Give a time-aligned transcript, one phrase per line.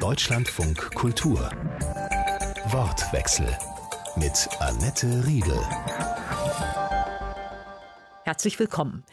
[0.00, 1.50] Deutschlandfunk Kultur.
[2.70, 3.46] Wortwechsel
[4.16, 5.60] mit Annette Riedel.
[8.24, 9.04] Herzlich willkommen.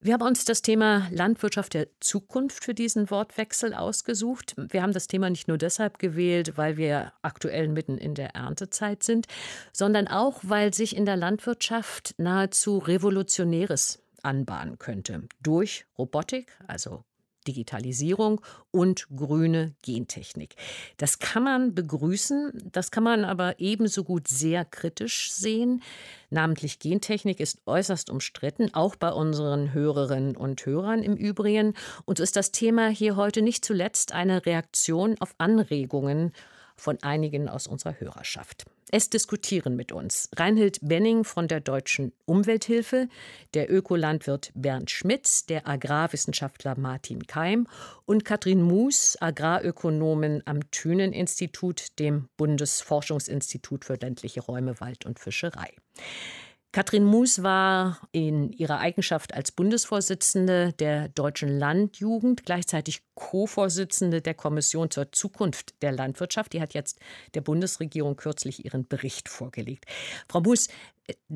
[0.00, 4.54] Wir haben uns das Thema Landwirtschaft der Zukunft für diesen Wortwechsel ausgesucht.
[4.58, 9.02] Wir haben das Thema nicht nur deshalb gewählt, weil wir aktuell mitten in der Erntezeit
[9.02, 9.28] sind,
[9.72, 15.22] sondern auch, weil sich in der Landwirtschaft nahezu Revolutionäres anbahnen könnte.
[15.40, 17.02] Durch Robotik, also
[17.46, 18.40] Digitalisierung
[18.70, 20.56] und grüne Gentechnik.
[20.96, 25.82] Das kann man begrüßen, das kann man aber ebenso gut sehr kritisch sehen.
[26.30, 31.74] Namentlich Gentechnik ist äußerst umstritten, auch bei unseren Hörerinnen und Hörern im Übrigen.
[32.04, 36.32] Und so ist das Thema hier heute nicht zuletzt eine Reaktion auf Anregungen
[36.76, 38.64] von einigen aus unserer Hörerschaft.
[38.94, 43.08] Es diskutieren mit uns Reinhild Benning von der Deutschen Umwelthilfe,
[43.54, 47.66] der Ökolandwirt Bernd Schmitz, der Agrarwissenschaftler Martin Keim
[48.04, 55.74] und Katrin Moos, Agrarökonomin am Thünen-Institut, dem Bundesforschungsinstitut für ländliche Räume, Wald und Fischerei.
[56.72, 64.90] Katrin Moos war in ihrer Eigenschaft als Bundesvorsitzende der Deutschen Landjugend gleichzeitig Co-Vorsitzende der Kommission
[64.90, 66.54] zur Zukunft der Landwirtschaft.
[66.54, 66.98] Die hat jetzt
[67.34, 69.84] der Bundesregierung kürzlich ihren Bericht vorgelegt.
[70.30, 70.68] Frau Moos,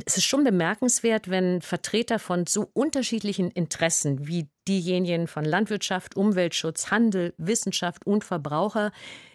[0.06, 6.90] es ist schon bemerkenswert, wenn Vertreter von so unterschiedlichen Interessen wie diejenigen von Landwirtschaft, Umweltschutz,
[6.90, 8.92] Handel, Wissenschaft und Verbraucher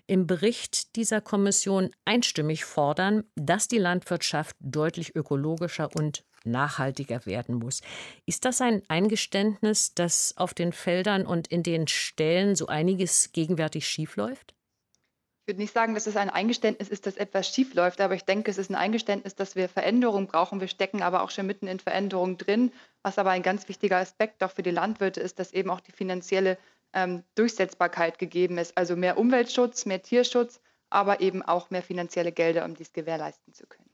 [0.07, 7.81] im Bericht dieser Kommission einstimmig fordern, dass die Landwirtschaft deutlich ökologischer und nachhaltiger werden muss.
[8.25, 13.87] Ist das ein Eingeständnis, dass auf den Feldern und in den Stellen so einiges gegenwärtig
[13.87, 14.53] schiefläuft?
[15.51, 18.49] Ich würde nicht sagen, dass es ein Eingeständnis ist, dass etwas schiefläuft, aber ich denke,
[18.49, 20.61] es ist ein Eingeständnis, dass wir Veränderungen brauchen.
[20.61, 22.71] Wir stecken aber auch schon mitten in Veränderungen drin.
[23.03, 25.91] Was aber ein ganz wichtiger Aspekt auch für die Landwirte ist, dass eben auch die
[25.91, 26.57] finanzielle
[26.93, 28.77] ähm, Durchsetzbarkeit gegeben ist.
[28.77, 33.67] Also mehr Umweltschutz, mehr Tierschutz, aber eben auch mehr finanzielle Gelder, um dies gewährleisten zu
[33.67, 33.89] können.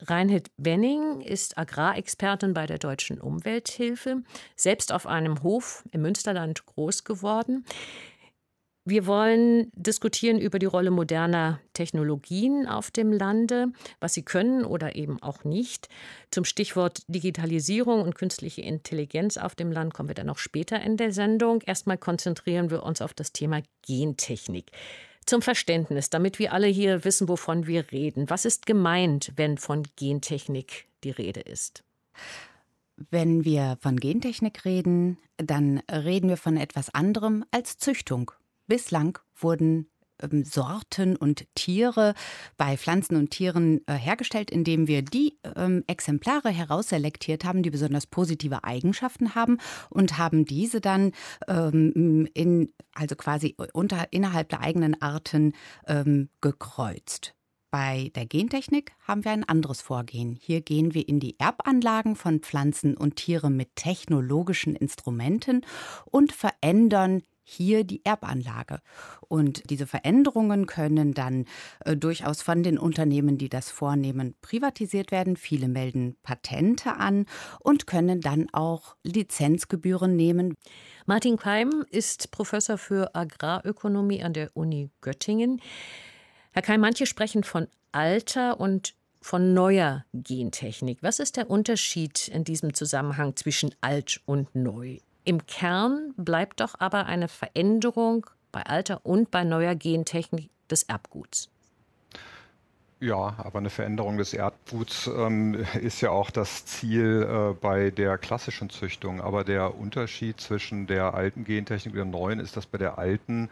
[0.00, 7.04] Reinhild Benning ist Agrarexpertin bei der Deutschen Umwelthilfe, selbst auf einem Hof im Münsterland groß
[7.04, 7.64] geworden.
[8.88, 14.94] Wir wollen diskutieren über die Rolle moderner Technologien auf dem Lande, was sie können oder
[14.94, 15.88] eben auch nicht.
[16.30, 20.96] Zum Stichwort Digitalisierung und künstliche Intelligenz auf dem Land kommen wir dann noch später in
[20.96, 21.62] der Sendung.
[21.62, 24.70] Erstmal konzentrieren wir uns auf das Thema Gentechnik.
[25.26, 28.30] Zum Verständnis, damit wir alle hier wissen, wovon wir reden.
[28.30, 31.82] Was ist gemeint, wenn von Gentechnik die Rede ist?
[33.10, 38.30] Wenn wir von Gentechnik reden, dann reden wir von etwas anderem als Züchtung.
[38.66, 39.88] Bislang wurden
[40.22, 42.14] ähm, Sorten und Tiere
[42.56, 48.06] bei Pflanzen und Tieren äh, hergestellt, indem wir die ähm, Exemplare herausselektiert haben, die besonders
[48.06, 49.58] positive Eigenschaften haben
[49.90, 51.12] und haben diese dann
[51.48, 55.52] ähm, in, also quasi unter, innerhalb der eigenen Arten
[55.86, 57.34] ähm, gekreuzt.
[57.70, 60.38] Bei der Gentechnik haben wir ein anderes Vorgehen.
[60.40, 65.62] Hier gehen wir in die Erbanlagen von Pflanzen und Tieren mit technologischen Instrumenten
[66.06, 68.80] und verändern hier die Erbanlage.
[69.28, 71.44] Und diese Veränderungen können dann
[71.84, 75.36] äh, durchaus von den Unternehmen, die das vornehmen, privatisiert werden.
[75.36, 77.26] Viele melden Patente an
[77.60, 80.54] und können dann auch Lizenzgebühren nehmen.
[81.06, 85.62] Martin Keim ist Professor für Agrarökonomie an der Uni Göttingen.
[86.50, 90.98] Herr Keim, manche sprechen von alter und von neuer Gentechnik.
[91.02, 94.98] Was ist der Unterschied in diesem Zusammenhang zwischen alt und neu?
[95.28, 101.50] Im Kern bleibt doch aber eine Veränderung bei alter und bei neuer Gentechnik des Erbguts.
[102.98, 108.16] Ja, aber eine Veränderung des Erdguts ähm, ist ja auch das Ziel äh, bei der
[108.16, 109.20] klassischen Züchtung.
[109.20, 113.50] Aber der Unterschied zwischen der alten Gentechnik und der neuen ist, dass bei der alten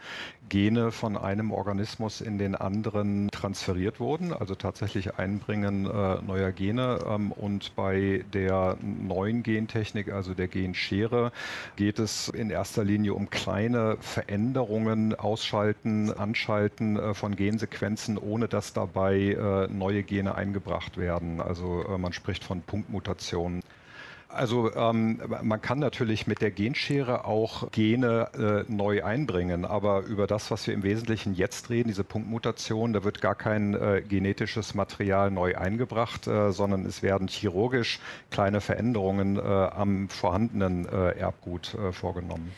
[0.49, 6.99] Gene von einem Organismus in den anderen transferiert wurden, also tatsächlich Einbringen äh, neuer Gene.
[7.07, 11.31] Ähm, und bei der neuen Gentechnik, also der Genschere,
[11.75, 18.73] geht es in erster Linie um kleine Veränderungen, Ausschalten, Anschalten äh, von Gensequenzen, ohne dass
[18.73, 21.41] dabei äh, neue Gene eingebracht werden.
[21.41, 23.61] Also äh, man spricht von Punktmutationen.
[24.35, 30.27] Also ähm, man kann natürlich mit der Genschere auch Gene äh, neu einbringen, aber über
[30.27, 34.73] das, was wir im Wesentlichen jetzt reden, diese Punktmutation, da wird gar kein äh, genetisches
[34.73, 37.99] Material neu eingebracht, äh, sondern es werden chirurgisch
[38.29, 42.51] kleine Veränderungen äh, am vorhandenen Erbgut vorgenommen.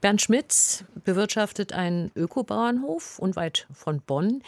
[0.00, 4.42] Bernd Schmitz bewirtschaftet einen Ökobauernhof unweit von Bonn.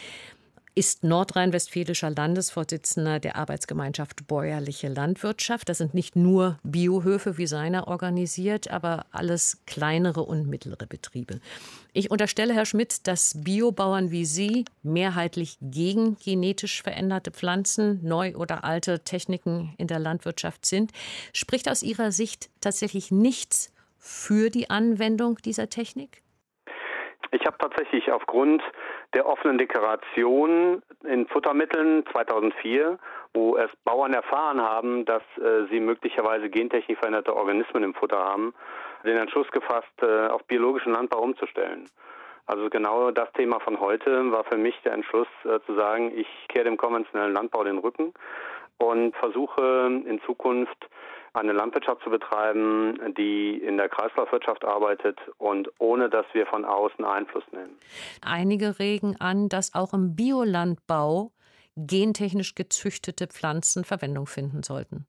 [0.73, 5.67] Ist nordrhein-westfälischer Landesvorsitzender der Arbeitsgemeinschaft Bäuerliche Landwirtschaft.
[5.67, 11.41] Das sind nicht nur Biohöfe, wie seiner organisiert, aber alles kleinere und mittlere Betriebe.
[11.93, 18.63] Ich unterstelle, Herr Schmidt, dass Biobauern wie Sie mehrheitlich gegen genetisch veränderte Pflanzen, neu oder
[18.63, 20.91] alte Techniken in der Landwirtschaft sind.
[21.33, 26.21] Spricht aus Ihrer Sicht tatsächlich nichts für die Anwendung dieser Technik?
[27.31, 28.61] Ich habe tatsächlich aufgrund
[29.13, 32.97] der offenen Deklaration in Futtermitteln 2004,
[33.33, 38.53] wo es Bauern erfahren haben, dass äh, sie möglicherweise gentechnisch veränderte Organismen im Futter haben,
[39.03, 41.89] den Entschluss gefasst, äh, auf biologischen Landbau umzustellen.
[42.45, 46.27] Also genau das Thema von heute war für mich der Entschluss äh, zu sagen, ich
[46.47, 48.13] kehre dem konventionellen Landbau den Rücken
[48.77, 50.89] und versuche in Zukunft
[51.33, 57.05] eine Landwirtschaft zu betreiben, die in der Kreislaufwirtschaft arbeitet und ohne dass wir von außen
[57.05, 57.77] Einfluss nehmen.
[58.21, 61.31] Einige regen an, dass auch im Biolandbau
[61.77, 65.05] gentechnisch gezüchtete Pflanzen Verwendung finden sollten.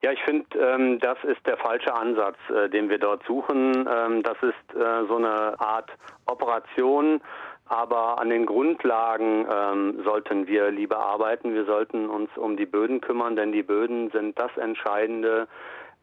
[0.00, 3.88] Ja, ich finde, ähm, das ist der falsche Ansatz, äh, den wir dort suchen.
[3.90, 5.90] Ähm, das ist äh, so eine Art
[6.26, 7.20] Operation,
[7.68, 11.54] aber an den Grundlagen ähm, sollten wir lieber arbeiten.
[11.54, 15.48] Wir sollten uns um die Böden kümmern, denn die Böden sind das entscheidende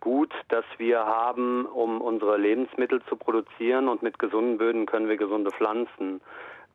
[0.01, 3.87] Gut, das wir haben, um unsere Lebensmittel zu produzieren.
[3.87, 6.21] Und mit gesunden Böden können wir gesunde Pflanzen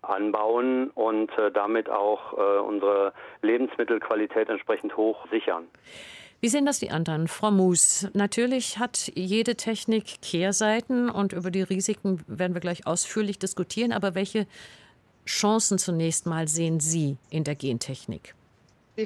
[0.02, 5.68] anbauen und äh, damit auch äh, unsere Lebensmittelqualität entsprechend hoch sichern.
[6.40, 7.28] Wie sehen das die anderen?
[7.28, 13.38] Frau Moos, natürlich hat jede Technik Kehrseiten und über die Risiken werden wir gleich ausführlich
[13.38, 13.92] diskutieren.
[13.92, 14.46] Aber welche
[15.30, 18.34] Chancen zunächst mal sehen Sie in der Gentechnik?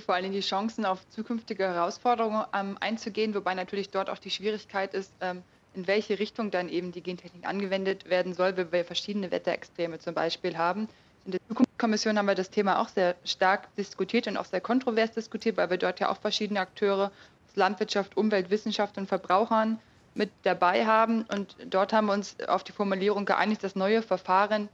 [0.04, 4.92] Vor allem die Chancen, auf zukünftige Herausforderungen ähm, einzugehen, wobei natürlich dort auch die Schwierigkeit
[4.92, 5.42] ist, ähm,
[5.74, 10.14] in welche Richtung dann eben die Gentechnik angewendet werden soll, weil wir verschiedene Wetterextreme zum
[10.14, 10.88] Beispiel haben.
[11.26, 15.12] In der Zukunftskommission haben wir das Thema auch sehr stark diskutiert und auch sehr kontrovers
[15.12, 17.12] diskutiert, weil wir dort ja auch verschiedene Akteure
[17.48, 19.78] aus Landwirtschaft, Umwelt, Wissenschaft und Verbrauchern
[20.14, 21.22] mit dabei haben.
[21.22, 24.68] Und dort haben wir uns auf die Formulierung geeinigt, dass neue Verfahren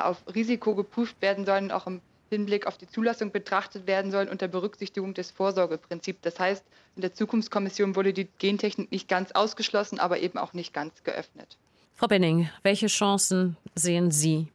[0.00, 2.00] auf Risiko geprüft werden sollen, auch im
[2.30, 6.20] Hinblick auf die Zulassung betrachtet werden sollen unter Berücksichtigung des Vorsorgeprinzips.
[6.22, 6.64] Das heißt,
[6.96, 11.58] in der Zukunftskommission wurde die Gentechnik nicht ganz ausgeschlossen, aber eben auch nicht ganz geöffnet.
[11.94, 14.48] Frau Benning, welche Chancen sehen Sie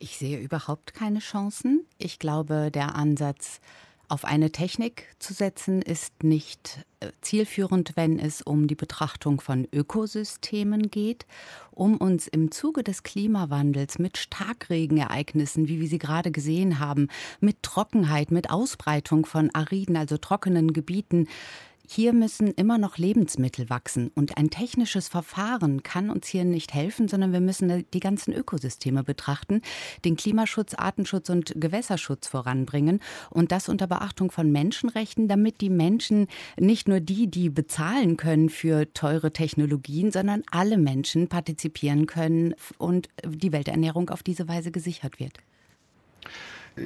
[0.00, 1.84] ich sehe überhaupt keine Chancen.
[1.98, 3.60] Ich glaube, der Ansatz,
[4.08, 9.68] auf eine Technik zu setzen, ist nicht äh, zielführend, wenn es um die Betrachtung von
[9.72, 11.26] Ökosystemen geht,
[11.70, 17.08] um uns im Zuge des Klimawandels mit Starkregenereignissen, wie wir sie gerade gesehen haben,
[17.40, 21.28] mit Trockenheit, mit Ausbreitung von ariden, also trockenen Gebieten,
[21.90, 27.08] hier müssen immer noch Lebensmittel wachsen und ein technisches Verfahren kann uns hier nicht helfen,
[27.08, 29.62] sondern wir müssen die ganzen Ökosysteme betrachten,
[30.04, 33.00] den Klimaschutz, Artenschutz und Gewässerschutz voranbringen
[33.30, 36.26] und das unter Beachtung von Menschenrechten, damit die Menschen
[36.58, 43.08] nicht nur die, die bezahlen können für teure Technologien, sondern alle Menschen partizipieren können und
[43.26, 45.38] die Welternährung auf diese Weise gesichert wird.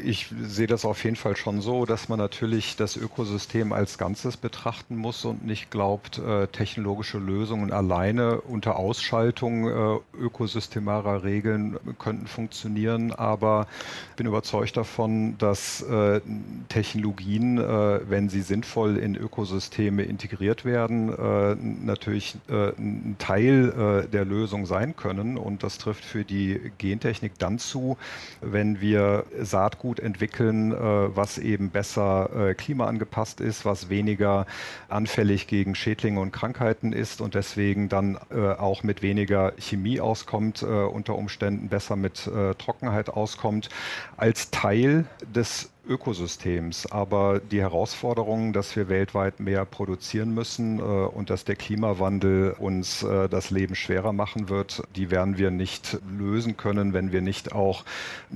[0.04, 4.36] Ich sehe das auf jeden Fall schon so, dass man natürlich das Ökosystem als Ganzes
[4.36, 12.26] betrachten muss und nicht glaubt, äh, technologische Lösungen alleine unter Ausschaltung äh, ökosystemarer Regeln könnten
[12.26, 13.12] funktionieren.
[13.12, 13.66] Aber
[14.10, 16.20] ich bin überzeugt davon, dass äh,
[16.68, 25.36] Technologien, wenn sie sinnvoll in Ökosysteme integriert werden, natürlich ein Teil der Lösung sein können.
[25.36, 27.96] Und das trifft für die Gentechnik dann zu,
[28.40, 30.76] wenn wir Saatgut gut entwickeln, äh,
[31.16, 34.46] was eben besser äh, klimaangepasst ist, was weniger
[34.88, 40.62] anfällig gegen Schädlinge und Krankheiten ist und deswegen dann äh, auch mit weniger Chemie auskommt,
[40.62, 43.68] unter Umständen besser mit Trockenheit auskommt,
[44.16, 46.86] als Teil des Ökosystems.
[46.86, 53.02] Aber die Herausforderung, dass wir weltweit mehr produzieren müssen äh, und dass der Klimawandel uns
[53.02, 57.52] äh, das Leben schwerer machen wird, die werden wir nicht lösen können, wenn wir nicht
[57.52, 57.84] auch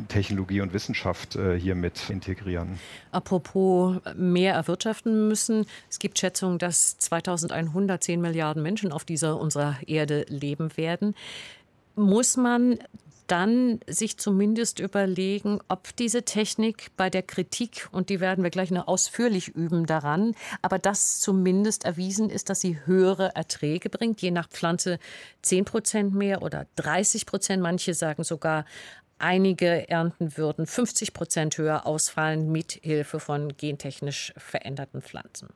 [0.09, 2.79] Technologie und Wissenschaft äh, hier mit integrieren.
[3.13, 5.67] Apropos mehr erwirtschaften müssen.
[5.89, 11.15] Es gibt Schätzungen, dass 2100 10 Milliarden Menschen auf dieser unserer Erde leben werden.
[11.95, 12.79] Muss man
[13.27, 18.71] dann sich zumindest überlegen, ob diese Technik bei der Kritik, und die werden wir gleich
[18.71, 24.31] noch ausführlich üben daran, aber das zumindest erwiesen ist, dass sie höhere Erträge bringt, je
[24.31, 24.99] nach Pflanze
[25.43, 27.63] 10 Prozent mehr oder 30 Prozent.
[27.63, 28.65] Manche sagen sogar,
[29.19, 35.49] einige Ernten würden 50 Prozent höher ausfallen mit Hilfe von gentechnisch veränderten Pflanzen.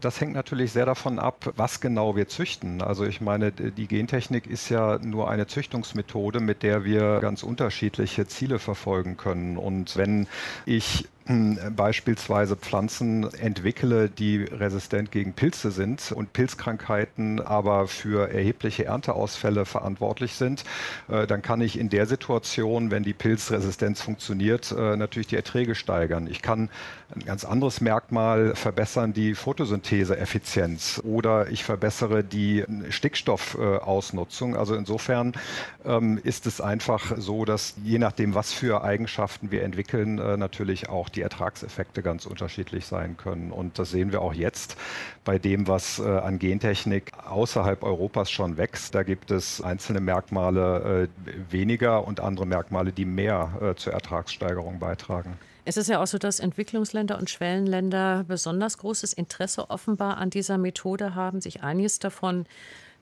[0.00, 2.82] Das hängt natürlich sehr davon ab, was genau wir züchten.
[2.82, 8.26] Also ich meine, die Gentechnik ist ja nur eine Züchtungsmethode, mit der wir ganz unterschiedliche
[8.26, 9.56] Ziele verfolgen können.
[9.56, 10.26] Und wenn
[10.66, 11.08] ich
[11.76, 20.34] beispielsweise Pflanzen entwickle, die resistent gegen Pilze sind und Pilzkrankheiten aber für erhebliche Ernteausfälle verantwortlich
[20.34, 20.64] sind,
[21.08, 25.74] äh, dann kann ich in der Situation, wenn die Pilzresistenz funktioniert, äh, natürlich die Erträge
[25.74, 26.26] steigern.
[26.26, 26.68] Ich kann
[27.14, 34.56] ein ganz anderes Merkmal verbessern, die Photosyntheseeffizienz oder ich verbessere die Stickstoffausnutzung.
[34.56, 35.32] Also insofern
[35.84, 40.88] ähm, ist es einfach so, dass je nachdem, was für Eigenschaften wir entwickeln, äh, natürlich
[40.88, 43.52] auch die Ertragseffekte ganz unterschiedlich sein können.
[43.52, 44.76] Und das sehen wir auch jetzt
[45.24, 48.94] bei dem, was äh, an Gentechnik außerhalb Europas schon wächst.
[48.94, 54.78] Da gibt es einzelne Merkmale äh, weniger und andere Merkmale, die mehr äh, zur Ertragssteigerung
[54.78, 55.38] beitragen.
[55.64, 60.58] Es ist ja auch so, dass Entwicklungsländer und Schwellenländer besonders großes Interesse offenbar an dieser
[60.58, 62.46] Methode haben, sich einiges davon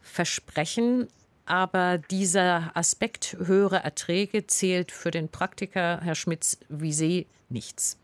[0.02, 1.08] versprechen.
[1.48, 7.98] Aber dieser Aspekt höhere Erträge zählt für den Praktiker, Herr Schmitz, wie Sie nichts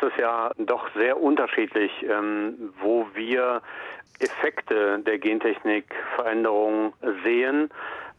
[0.00, 3.62] ist es ja doch sehr unterschiedlich, ähm, wo wir
[4.20, 6.92] Effekte der Gentechnikveränderung
[7.24, 7.70] sehen.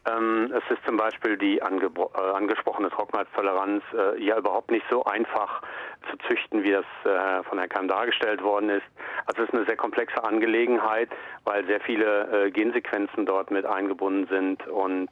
[0.08, 5.62] Ähm, es ist zum Beispiel die äh, angesprochene Trockenheitstoleranz äh, ja überhaupt nicht so einfach
[6.10, 8.86] zu züchten, wie das äh, von Herrn Kamm dargestellt worden ist.
[9.26, 11.10] Also es ist eine sehr komplexe Angelegenheit,
[11.44, 15.10] weil sehr viele Gensequenzen dort mit eingebunden sind und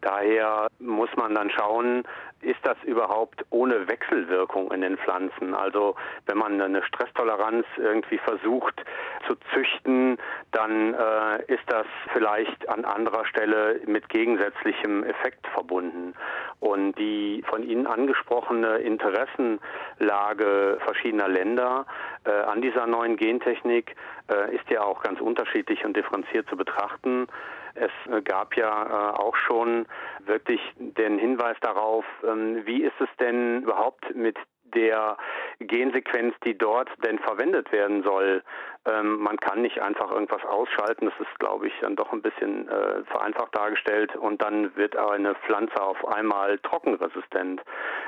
[0.00, 2.04] daher muss man dann schauen,
[2.42, 5.54] ist das überhaupt ohne Wechselwirkung in den Pflanzen?
[5.54, 8.82] Also wenn man eine Stresstoleranz irgendwie versucht
[9.26, 10.18] zu züchten,
[10.52, 16.14] dann äh, ist das vielleicht an anderer Stelle mit gegensätzlichem Effekt verbunden.
[16.60, 21.86] Und die von Ihnen angesprochene Interessenlage verschiedener Länder
[22.24, 23.96] äh, an dieser neuen Gentechnik
[24.30, 27.26] äh, ist ja auch ganz unterschiedlich und differenziert zu betrachten.
[27.74, 29.86] Es äh, gab ja äh, auch schon
[30.24, 34.36] wirklich den Hinweis darauf, ähm, wie ist es denn überhaupt mit
[34.74, 35.16] der
[35.58, 38.42] Gensequenz, die dort denn verwendet werden soll.
[38.86, 41.06] Ähm, man kann nicht einfach irgendwas ausschalten.
[41.06, 45.34] Das ist, glaube ich, dann doch ein bisschen äh, vereinfacht dargestellt und dann wird eine
[45.34, 47.62] Pflanze auf einmal trockenresistent.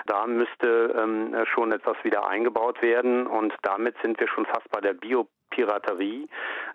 [0.07, 4.81] Da müsste ähm, schon etwas wieder eingebaut werden und damit sind wir schon fast bei
[4.81, 6.29] der Bio Piraterie,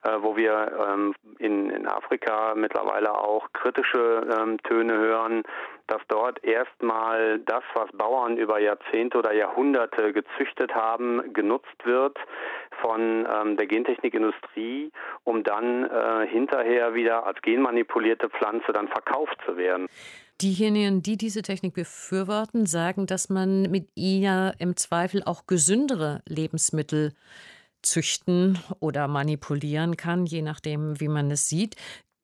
[0.03, 5.43] äh, wo wir ähm, in, in Afrika mittlerweile auch kritische ähm, Töne hören,
[5.87, 12.17] dass dort erstmal das, was Bauern über Jahrzehnte oder Jahrhunderte gezüchtet haben, genutzt wird
[12.81, 14.91] von ähm, der Gentechnikindustrie,
[15.23, 19.87] um dann äh, hinterher wieder als genmanipulierte Pflanze dann verkauft zu werden.
[20.41, 27.13] Diejenigen, die diese Technik befürworten, sagen, dass man mit ihr im Zweifel auch gesündere Lebensmittel
[27.81, 31.75] züchten oder manipulieren kann, je nachdem, wie man es sieht.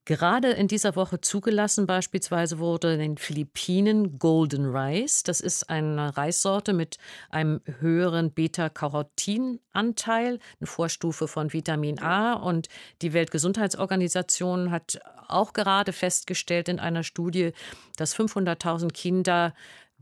[0.06, 5.24] Gerade in dieser Woche zugelassen beispielsweise wurde in den Philippinen Golden Rice.
[5.24, 6.98] Das ist eine Reissorte mit
[7.30, 12.34] einem höheren Beta-Carotin-Anteil, eine Vorstufe von Vitamin A.
[12.34, 12.68] Und
[13.02, 17.54] die Weltgesundheitsorganisation hat auch gerade festgestellt in einer Studie,
[17.96, 19.54] dass 500.000 Kinder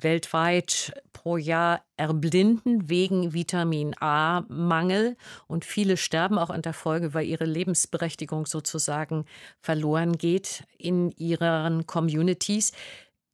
[0.04, 5.18] weltweit pro Jahr erblinden wegen Vitamin A-Mangel
[5.48, 9.26] und viele sterben auch in der Folge, weil ihre Lebensberechtigung sozusagen
[9.60, 12.72] verloren geht in ihren Communities.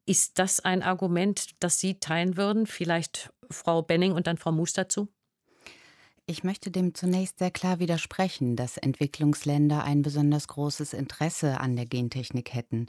[0.06, 2.66] Ist das ein Argument, das Sie teilen würden?
[2.66, 5.10] Vielleicht Frau Benning und dann Frau Moos dazu?
[6.30, 11.86] Ich möchte dem zunächst sehr klar widersprechen, dass Entwicklungsländer ein besonders großes Interesse an der
[11.86, 12.88] Gentechnik hätten.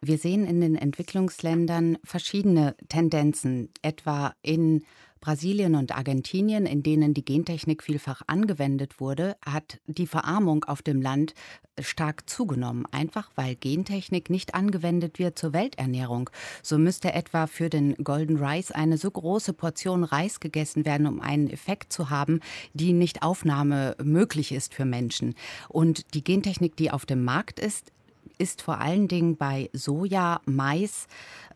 [0.00, 4.84] Wir sehen in den Entwicklungsländern verschiedene Tendenzen, etwa in
[5.20, 11.02] Brasilien und Argentinien, in denen die Gentechnik vielfach angewendet wurde, hat die Verarmung auf dem
[11.02, 11.34] Land
[11.80, 16.30] stark zugenommen, einfach weil Gentechnik nicht angewendet wird zur Welternährung.
[16.62, 21.20] So müsste etwa für den Golden Rice eine so große Portion Reis gegessen werden, um
[21.20, 22.40] einen Effekt zu haben,
[22.72, 25.34] die nicht Aufnahme möglich ist für Menschen.
[25.68, 27.92] Und die Gentechnik, die auf dem Markt ist,
[28.38, 31.06] ist vor allen Dingen bei Soja, Mais,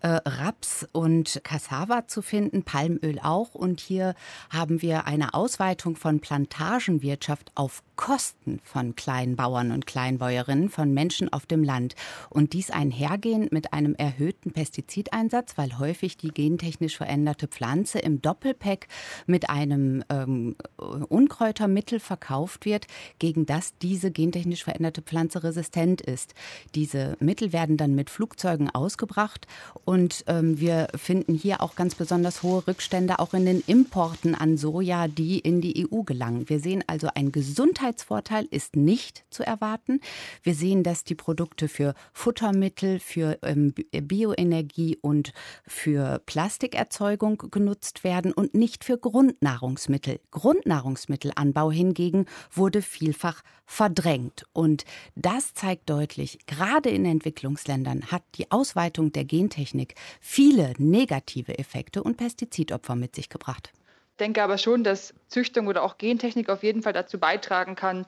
[0.03, 3.55] äh, Raps und Cassava zu finden, Palmöl auch.
[3.55, 4.15] Und hier
[4.51, 11.47] haben wir eine Ausweitung von Plantagenwirtschaft auf Kosten von Kleinbauern und Kleinbäuerinnen, von Menschen auf
[11.47, 11.95] dem Land.
[12.31, 18.89] Und dies einhergehend mit einem erhöhten Pestizideinsatz, weil häufig die gentechnisch veränderte Pflanze im Doppelpack
[19.27, 22.89] mit einem ähm, Unkräutermittel verkauft wird,
[23.21, 26.35] gegen das diese gentechnisch veränderte Pflanze resistent ist.
[26.75, 29.47] Diese Mittel werden dann mit Flugzeugen ausgebracht
[29.85, 29.92] Und
[30.27, 35.07] ähm, wir finden hier auch ganz besonders hohe Rückstände auch in den Importen an Soja,
[35.07, 36.49] die in die EU gelangen.
[36.49, 40.01] Wir sehen also, ein Gesundheitsvorteil ist nicht zu erwarten.
[40.43, 45.35] Wir sehen, dass die Produkte für Futtermittel, für ähm, Bioenergie und
[45.67, 50.21] für Plastikerzeugung genutzt werden und nicht für Grundnahrungsmittel.
[50.31, 54.45] Grundnahrungsmittelanbau hingegen wurde vielfach verdrängt.
[54.53, 54.85] Und
[55.17, 59.82] das zeigt deutlich, gerade in Entwicklungsländern hat die Ausweitung der Gentechnik
[60.21, 63.73] viele negative Effekte und Pestizidopfer mit sich gebracht.
[64.13, 68.07] Ich denke aber schon, dass Züchtung oder auch Gentechnik auf jeden Fall dazu beitragen kann,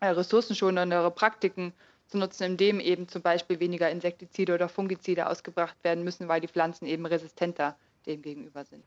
[0.00, 1.72] äh, ressourcenschonendere Praktiken
[2.06, 6.48] zu nutzen, indem eben zum Beispiel weniger Insektizide oder Fungizide ausgebracht werden müssen, weil die
[6.48, 8.84] Pflanzen eben resistenter dem gegenüber sind.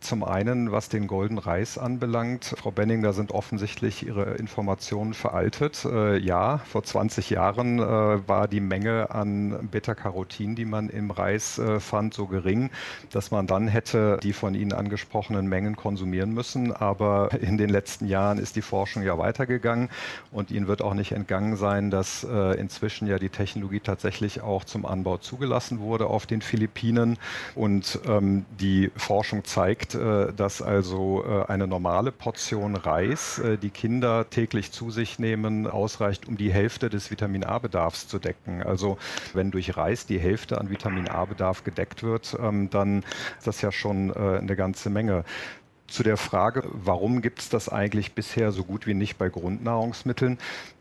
[0.00, 5.84] Zum einen, was den Golden Reis anbelangt, Frau Benning, da sind offensichtlich Ihre Informationen veraltet.
[5.84, 11.58] Äh, ja, vor 20 Jahren äh, war die Menge an Beta-Carotin, die man im Reis
[11.58, 12.70] äh, fand, so gering,
[13.10, 16.72] dass man dann hätte die von Ihnen angesprochenen Mengen konsumieren müssen.
[16.72, 19.90] Aber in den letzten Jahren ist die Forschung ja weitergegangen
[20.30, 24.62] und Ihnen wird auch nicht entgangen sein, dass äh, inzwischen ja die Technologie tatsächlich auch
[24.62, 27.18] zum Anbau zugelassen wurde auf den Philippinen
[27.56, 33.56] und ähm, die Forschung zeigt, zeigt, äh, dass also äh, eine normale Portion Reis, äh,
[33.56, 38.62] die Kinder täglich zu sich nehmen, ausreicht, um die Hälfte des Vitamin A-Bedarfs zu decken.
[38.62, 38.98] Also
[39.34, 43.04] wenn durch Reis die Hälfte an Vitamin A-Bedarf gedeckt wird, ähm, dann
[43.38, 45.24] ist das ja schon eine ganze Menge
[45.86, 50.38] zu der Frage, warum gibt es das eigentlich bisher so gut wie nicht bei Grundnahrungsmitteln?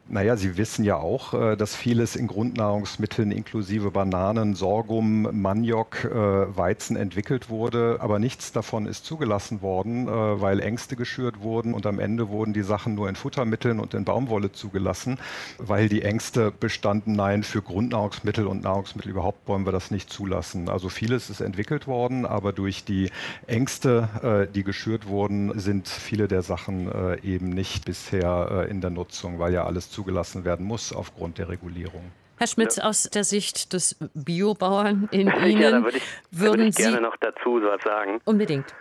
[0.09, 6.57] Naja, Sie wissen ja auch, äh, dass vieles in Grundnahrungsmitteln inklusive Bananen, Sorghum, Maniok, äh,
[6.57, 11.73] Weizen entwickelt wurde, aber nichts davon ist zugelassen worden, äh, weil Ängste geschürt wurden.
[11.73, 15.17] Und am Ende wurden die Sachen nur in Futtermitteln und in Baumwolle zugelassen,
[15.57, 20.69] weil die Ängste bestanden, nein, für Grundnahrungsmittel und Nahrungsmittel überhaupt wollen wir das nicht zulassen.
[20.69, 23.09] Also vieles ist entwickelt worden, aber durch die
[23.45, 26.89] Ängste, die geschürt wurden, sind viele der Sachen
[27.23, 32.11] eben nicht bisher in der Nutzung, weil ja alles zugelassen werden muss aufgrund der Regulierung.
[32.37, 32.83] Herr Schmitz, ja.
[32.83, 37.17] aus der Sicht des Biobauern in Ihnen, ja, würde ich, würden würde ich gerne noch
[37.17, 38.21] dazu was sagen.
[38.23, 38.75] Unbedingt.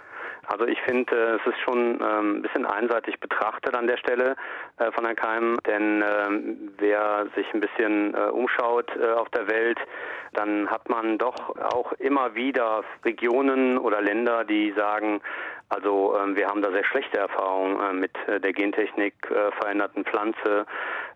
[0.49, 4.37] Also ich finde, es ist schon ähm, ein bisschen einseitig betrachtet an der Stelle
[4.77, 9.49] äh, von Herrn Keim, denn ähm, wer sich ein bisschen äh, umschaut äh, auf der
[9.49, 9.79] Welt,
[10.35, 15.21] dann hat man doch auch immer wieder Regionen oder Länder, die sagen,
[15.69, 20.05] also ähm, wir haben da sehr schlechte Erfahrungen äh, mit äh, der Gentechnik äh, veränderten
[20.05, 20.67] Pflanze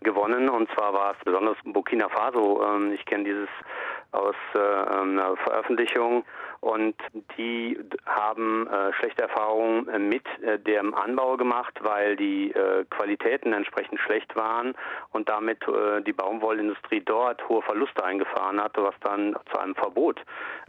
[0.01, 0.49] gewonnen.
[0.49, 2.63] Und zwar war es besonders Burkina Faso.
[2.65, 3.49] Ähm, ich kenne dieses
[4.13, 6.25] aus äh, einer Veröffentlichung
[6.61, 6.95] und
[7.39, 13.55] die haben äh, schlechte Erfahrungen äh, mit äh, dem Anbau gemacht, weil die äh, Qualitäten
[13.55, 14.75] entsprechend schlecht waren
[15.13, 20.21] und damit äh, die Baumwollindustrie dort hohe Verluste eingefahren hatte, was dann zu einem Verbot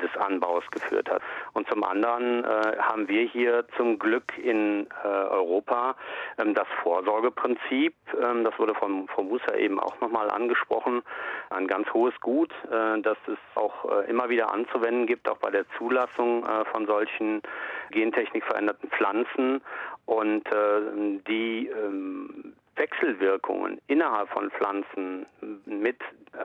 [0.02, 1.22] des Anbaus geführt hat.
[1.54, 5.96] Und zum anderen äh, haben wir hier zum Glück in Europa
[6.38, 11.02] ähm, das Vorsorgeprinzip, ähm, das wurde von Frau Musa eben auch nochmal angesprochen,
[11.50, 16.46] ein ganz hohes Gut, das es auch immer wieder anzuwenden gibt, auch bei der Zulassung
[16.46, 17.42] äh, von solchen
[17.90, 19.62] gentechnik veränderten Pflanzen.
[20.06, 25.28] Und äh, die ähm, Wechselwirkungen innerhalb von Pflanzen
[25.66, 25.98] mit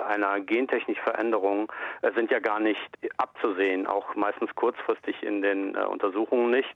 [0.09, 1.73] einer gentechnischen Veränderung
[2.03, 2.81] äh, sind ja gar nicht
[3.17, 6.69] abzusehen, auch meistens kurzfristig in den äh, Untersuchungen nicht.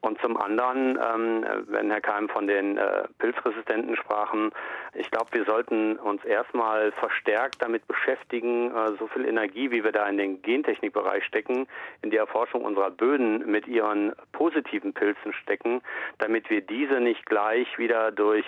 [0.00, 4.50] Und zum anderen, ähm, wenn Herr Keim von den äh, Pilzresistenten sprachen,
[4.94, 9.92] ich glaube, wir sollten uns erstmal verstärkt damit beschäftigen, äh, so viel Energie, wie wir
[9.92, 11.66] da in den Gentechnikbereich stecken,
[12.02, 15.80] in die Erforschung unserer Böden mit ihren positiven Pilzen stecken,
[16.18, 18.46] damit wir diese nicht gleich wieder durch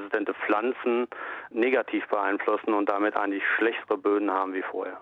[0.00, 1.06] pilzresistente Pflanzen
[1.50, 5.00] negativ beeinflussen und damit eigentlich schlechtere Böden haben wie vorher.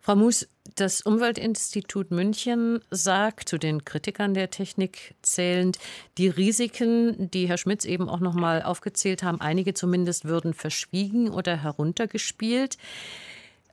[0.00, 5.78] Frau Mus, das Umweltinstitut München sagt zu den Kritikern der Technik zählend,
[6.16, 11.30] die Risiken, die Herr Schmitz eben auch noch mal aufgezählt haben, einige zumindest würden verschwiegen
[11.30, 12.76] oder heruntergespielt,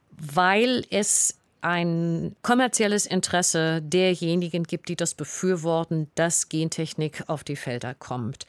[0.09, 7.93] weil es ein kommerzielles Interesse derjenigen gibt, die das befürworten, dass Gentechnik auf die Felder
[7.93, 8.47] kommt.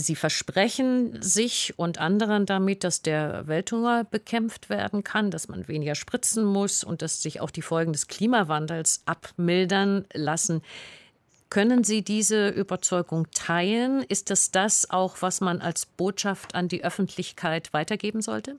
[0.00, 5.94] Sie versprechen sich und anderen damit, dass der Welthunger bekämpft werden kann, dass man weniger
[5.94, 10.62] spritzen muss und dass sich auch die Folgen des Klimawandels abmildern lassen.
[11.50, 14.04] Können Sie diese Überzeugung teilen?
[14.04, 18.56] Ist das das auch, was man als Botschaft an die Öffentlichkeit weitergeben sollte?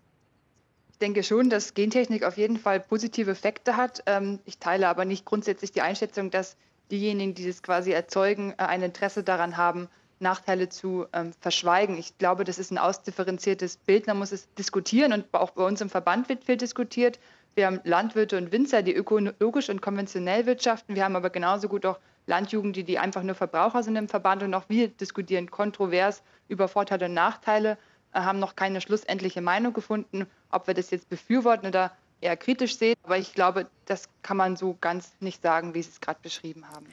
[0.92, 4.04] Ich denke schon, dass Gentechnik auf jeden Fall positive Effekte hat.
[4.06, 6.58] Ähm, ich teile aber nicht grundsätzlich die Einschätzung, dass
[6.92, 9.88] diejenigen, die das quasi erzeugen, äh, ein Interesse daran haben,
[10.22, 11.98] Nachteile zu ähm, verschweigen.
[11.98, 14.08] Ich glaube, das ist ein ausdifferenziertes Bild.
[14.08, 17.20] Man muss es diskutieren und auch bei uns im Verband wird viel diskutiert.
[17.56, 20.96] Wir haben Landwirte und Winzer, die ökologisch und konventionell wirtschaften.
[20.96, 24.44] Wir haben aber genauso gut auch Landjugend, die, die einfach nur Verbraucher sind im Verband.
[24.44, 27.78] Und auch wir diskutieren kontrovers über Vorteile und Nachteile,
[28.14, 32.78] äh, haben noch keine schlussendliche Meinung gefunden, ob wir das jetzt befürworten oder eher kritisch
[32.78, 32.96] sehen.
[33.04, 36.66] Aber ich glaube, das kann man so ganz nicht sagen, wie Sie es gerade beschrieben
[36.70, 36.86] haben.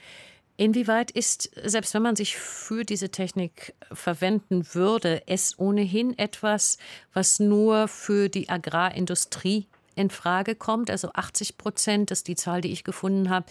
[0.61, 6.79] Inwieweit ist, selbst wenn man sich für diese Technik verwenden würde, es ohnehin etwas,
[7.12, 10.90] was nur für die Agrarindustrie in Frage kommt.
[10.90, 13.47] Also 80 Prozent ist die Zahl, die ich gefunden habe.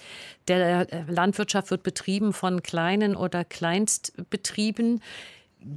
[0.49, 5.01] Der äh, Landwirtschaft wird betrieben von kleinen oder Kleinstbetrieben.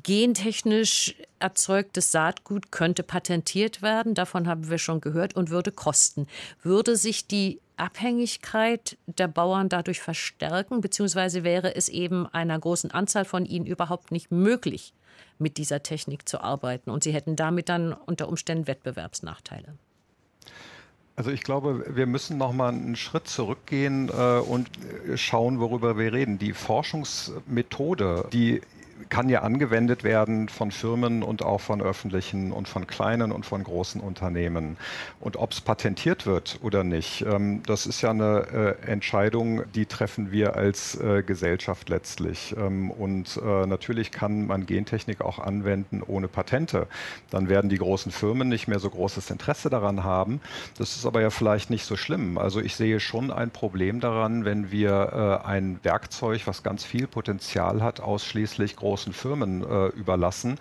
[0.03, 6.27] Gentechnisch erzeugtes Saatgut könnte patentiert werden, davon haben wir schon gehört, und würde kosten.
[6.63, 13.25] Würde sich die Abhängigkeit der Bauern dadurch verstärken, beziehungsweise wäre es eben einer großen Anzahl
[13.25, 14.93] von ihnen überhaupt nicht möglich,
[15.39, 19.75] mit dieser Technik zu arbeiten und sie hätten damit dann unter Umständen Wettbewerbsnachteile?
[21.17, 24.69] Also ich glaube, wir müssen noch mal einen Schritt zurückgehen äh, und
[25.17, 26.39] schauen, worüber wir reden.
[26.39, 28.63] Die Forschungsmethode, die
[29.09, 33.65] kann ja angewendet werden von Firmen und auch von öffentlichen und von kleinen und von
[33.65, 34.77] großen Unternehmen.
[35.21, 39.87] Und ob es patentiert wird oder nicht, ähm, das ist ja eine äh, Entscheidung, die
[39.87, 42.55] treffen wir als äh, Gesellschaft letztlich.
[42.59, 46.87] Ähm, und äh, natürlich kann man Gentechnik auch anwenden ohne Patente.
[47.31, 50.41] Dann werden die großen Firmen nicht mehr so großes Interesse daran haben.
[50.79, 52.39] Das ist aber ja vielleicht nicht so schlimm.
[52.39, 57.83] Also ich sehe schon ein Problem daran, wenn wir ein Werkzeug, was ganz viel Potenzial
[57.83, 60.59] hat, ausschließlich groß großen Firmen äh, überlassen,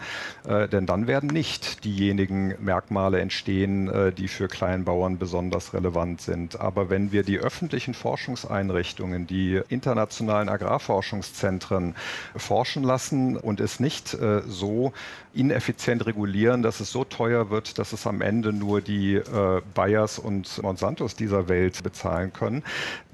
[0.48, 6.60] äh, denn dann werden nicht diejenigen Merkmale entstehen, äh, die für Kleinbauern besonders relevant sind.
[6.60, 11.96] Aber wenn wir die öffentlichen Forschungseinrichtungen, die internationalen Agrarforschungszentren
[12.36, 14.94] forschen lassen und es nicht äh, so
[15.34, 20.20] ineffizient regulieren, dass es so teuer wird, dass es am Ende nur die äh, Bayers
[20.20, 22.64] und Monsantos dieser Welt bezahlen können,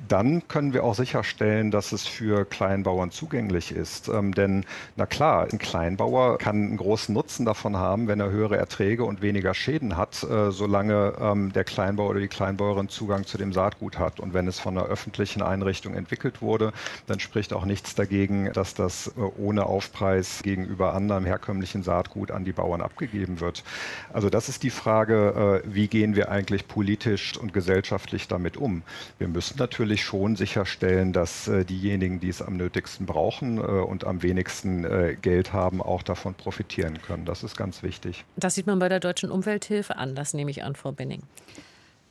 [0.08, 4.08] dann können wir auch sicherstellen, dass es für Kleinbauern zugänglich ist.
[4.08, 8.58] Ähm, denn na klar, ein Kleinbauer kann einen großen Nutzen davon haben, wenn er höhere
[8.58, 13.38] Erträge und weniger Schäden hat, äh, solange ähm, der Kleinbauer oder die Kleinbäuerin Zugang zu
[13.38, 14.20] dem Saatgut hat.
[14.20, 16.74] Und wenn es von einer öffentlichen Einrichtung entwickelt wurde,
[17.08, 22.46] dann spricht auch nichts dagegen, dass das äh, ohne Aufpreis gegenüber anderem herkömmlichen Saatgut an
[22.46, 23.63] die Bauern abgegeben wird.
[24.13, 28.84] Also das ist die Frage, äh, wie gehen wir eigentlich politisch und gesellschaftlich damit um?
[29.18, 34.06] Wir müssen natürlich schon sicherstellen, dass äh, diejenigen, die es am nötigsten brauchen äh, und
[34.06, 37.25] am wenigsten äh, Geld haben, auch davon profitieren können.
[37.25, 38.23] Das ist ganz wichtig.
[38.38, 41.23] Das sieht man bei der Deutschen Umwelthilfe anders, nehme ich an, Frau Benning.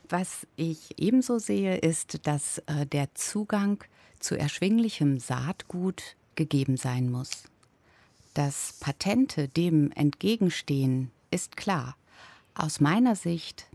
[0.07, 3.83] Was ich ebenso sehe, ist, dass äh, der Zugang
[4.19, 7.45] zu erschwinglichem Saatgut gegeben sein muss.
[8.35, 11.95] Dass Patente dem entgegenstehen, ist klar.
[12.53, 13.65] Aus meiner Sicht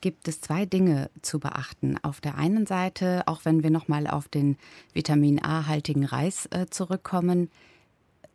[0.00, 1.98] gibt es zwei Dinge zu beachten.
[2.02, 4.56] Auf der einen Seite, auch wenn wir nochmal auf den
[4.92, 7.48] Vitamin A-haltigen Reis äh, zurückkommen,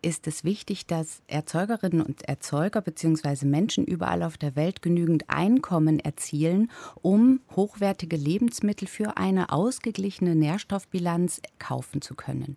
[0.06, 3.48] ist es wichtig, dass Erzeugerinnen und Erzeuger bzw.
[3.48, 6.70] Menschen überall auf der Welt genügend Einkommen erzielen,
[7.02, 12.56] um hochwertige Lebensmittel für eine ausgeglichene Nährstoffbilanz kaufen zu können.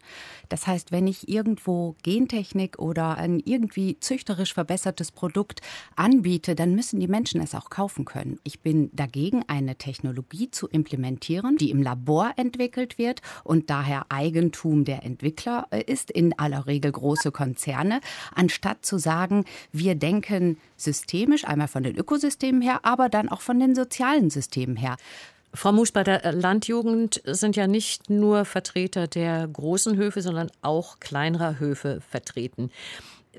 [0.51, 5.63] Das heißt, wenn ich irgendwo Gentechnik oder ein irgendwie züchterisch verbessertes Produkt
[5.97, 8.39] anbiete, dann müssen die Menschen es auch kaufen können.
[8.45, 14.85] Ich bin dagegen, eine Technologie zu implementieren, die im Labor entwickelt wird und daher Eigentum
[14.85, 18.01] der Entwickler äh, ist, in aller Regel große Konzerne,
[18.35, 23.61] anstatt zu sagen, wir denken systemisch, einmal von den Ökosystemen her, aber dann auch von
[23.61, 24.97] den sozialen Systemen her.
[25.55, 30.99] Frau Mus, bei der Landjugend sind ja nicht nur Vertreter der großen Höfe, sondern auch
[30.99, 32.73] kleinerer Höfe vertreten.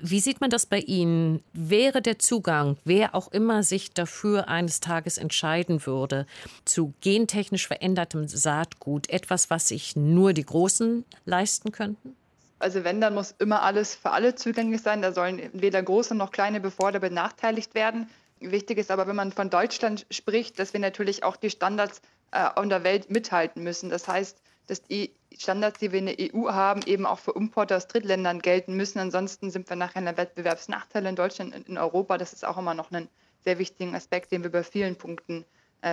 [0.01, 1.43] Wie sieht man das bei Ihnen?
[1.51, 6.25] Wäre der Zugang, wer auch immer sich dafür eines Tages entscheiden würde,
[6.63, 12.15] zu gentechnisch verändertem Saatgut etwas, was sich nur die Großen leisten könnten?
[12.59, 15.01] Also wenn, dann muss immer alles für alle zugänglich sein.
[15.01, 18.09] Da sollen weder große noch kleine Bevorder benachteiligt werden.
[18.41, 22.67] Wichtig ist aber, wenn man von Deutschland spricht, dass wir natürlich auch die Standards äh,
[22.67, 23.89] der Welt mithalten müssen.
[23.89, 27.75] Das heißt, dass die Standards, die wir in der EU haben, eben auch für Importe
[27.75, 28.99] aus Drittländern gelten müssen.
[28.99, 32.17] Ansonsten sind wir nachher in der Wettbewerbsnachteil in Deutschland und in Europa.
[32.17, 33.07] Das ist auch immer noch ein
[33.43, 35.45] sehr wichtiger Aspekt, den wir bei vielen Punkten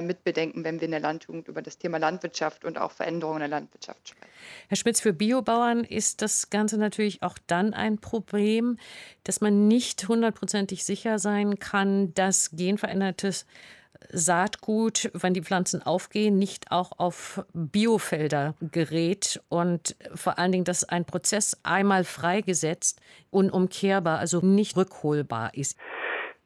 [0.03, 3.61] mitbedenken, wenn wir in der Landjugend über das Thema Landwirtschaft und auch Veränderungen in der
[3.61, 4.33] Landwirtschaft sprechen.
[4.69, 8.79] Herr Spitz, für Biobauern ist das Ganze natürlich auch dann ein Problem,
[9.25, 13.47] dass man nicht hundertprozentig sicher sein kann, dass genverändertes
[14.11, 20.85] Saatgut, wenn die Pflanzen aufgehen, nicht auch auf Biofelder gerät und vor allen Dingen, dass
[20.85, 25.77] ein Prozess einmal freigesetzt unumkehrbar, also nicht rückholbar ist.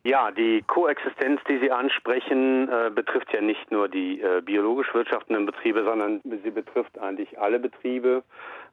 [0.02, 5.44] Ja, die Koexistenz, die Sie ansprechen, äh, betrifft ja nicht nur die äh, biologisch wirtschaftenden
[5.44, 8.22] Betriebe, sondern sie betrifft eigentlich alle Betriebe,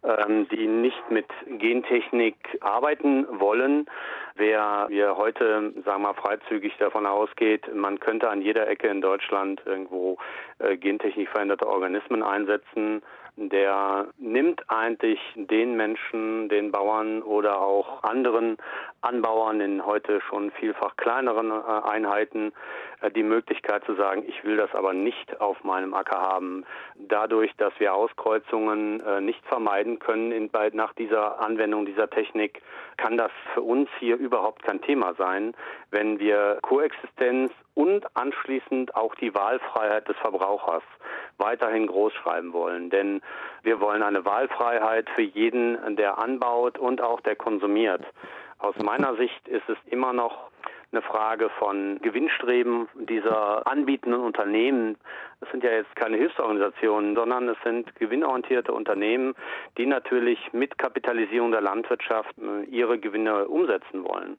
[0.04, 1.26] ähm, die nicht mit
[1.60, 3.88] Gentechnik arbeiten wollen.
[4.36, 9.02] Wer wir heute, sagen wir mal, freizügig davon ausgeht, man könnte an jeder Ecke in
[9.02, 10.18] Deutschland irgendwo
[10.60, 13.02] äh, gentechnisch veränderte Organismen einsetzen,
[13.38, 18.58] der nimmt eigentlich den Menschen, den Bauern oder auch anderen
[19.02, 22.52] Anbauern in heute schon vielfach kleineren äh, Einheiten
[23.16, 26.66] die Möglichkeit zu sagen, ich will das aber nicht auf meinem Acker haben.
[26.96, 32.62] Dadurch, dass wir Auskreuzungen äh, nicht vermeiden können in, bei, nach dieser Anwendung dieser Technik,
[32.98, 35.54] kann das für uns hier überhaupt kein Thema sein,
[35.92, 40.84] wenn wir Koexistenz und anschließend auch die Wahlfreiheit des Verbrauchers
[41.38, 42.90] weiterhin großschreiben wollen.
[42.90, 43.22] Denn
[43.62, 48.02] wir wollen eine Wahlfreiheit für jeden, der anbaut und auch der konsumiert.
[48.60, 50.50] Aus meiner Sicht ist es immer noch
[50.91, 54.97] eine Frage von Gewinnstreben dieser anbietenden Unternehmen.
[55.39, 59.36] Es sind ja jetzt keine Hilfsorganisationen, sondern es sind gewinnorientierte Unternehmen,
[59.78, 64.38] die natürlich mit Kapitalisierung der Landwirtschaft äh, ihre Gewinne umsetzen wollen.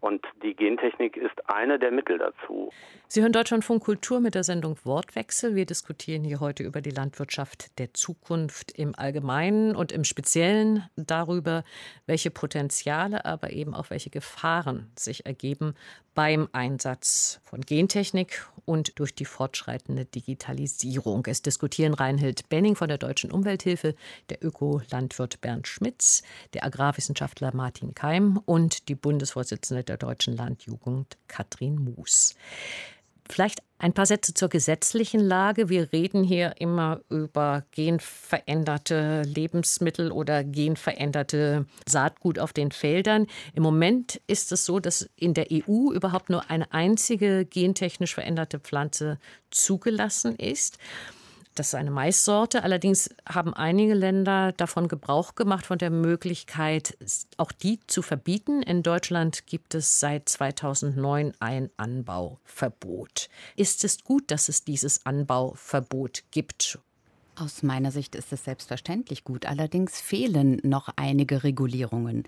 [0.00, 2.70] Und die Gentechnik ist eine der Mittel dazu.
[3.06, 5.54] Sie hören Deutschlandfunk Kultur mit der Sendung Wortwechsel.
[5.54, 11.64] Wir diskutieren hier heute über die Landwirtschaft der Zukunft im Allgemeinen und im Speziellen darüber,
[12.06, 15.74] welche Potenziale, aber eben auch welche Gefahren sich ergeben
[16.20, 21.24] beim Einsatz von Gentechnik und durch die fortschreitende Digitalisierung.
[21.24, 23.94] Es diskutieren Reinhild Benning von der Deutschen Umwelthilfe,
[24.28, 31.76] der Ökolandwirt Bernd Schmitz, der Agrarwissenschaftler Martin Keim und die Bundesvorsitzende der Deutschen Landjugend Katrin
[31.76, 32.34] Moos.
[33.30, 35.68] Vielleicht ein paar Sätze zur gesetzlichen Lage.
[35.68, 43.26] Wir reden hier immer über genveränderte Lebensmittel oder genveränderte Saatgut auf den Feldern.
[43.54, 48.58] Im Moment ist es so, dass in der EU überhaupt nur eine einzige gentechnisch veränderte
[48.58, 49.18] Pflanze
[49.50, 50.78] zugelassen ist.
[51.60, 52.62] Das ist eine Maissorte.
[52.62, 56.96] Allerdings haben einige Länder davon Gebrauch gemacht, von der Möglichkeit,
[57.36, 58.62] auch die zu verbieten.
[58.62, 63.28] In Deutschland gibt es seit 2009 ein Anbauverbot.
[63.56, 66.78] Ist es gut, dass es dieses Anbauverbot gibt?
[67.34, 69.44] Aus meiner Sicht ist es selbstverständlich gut.
[69.44, 72.24] Allerdings fehlen noch einige Regulierungen.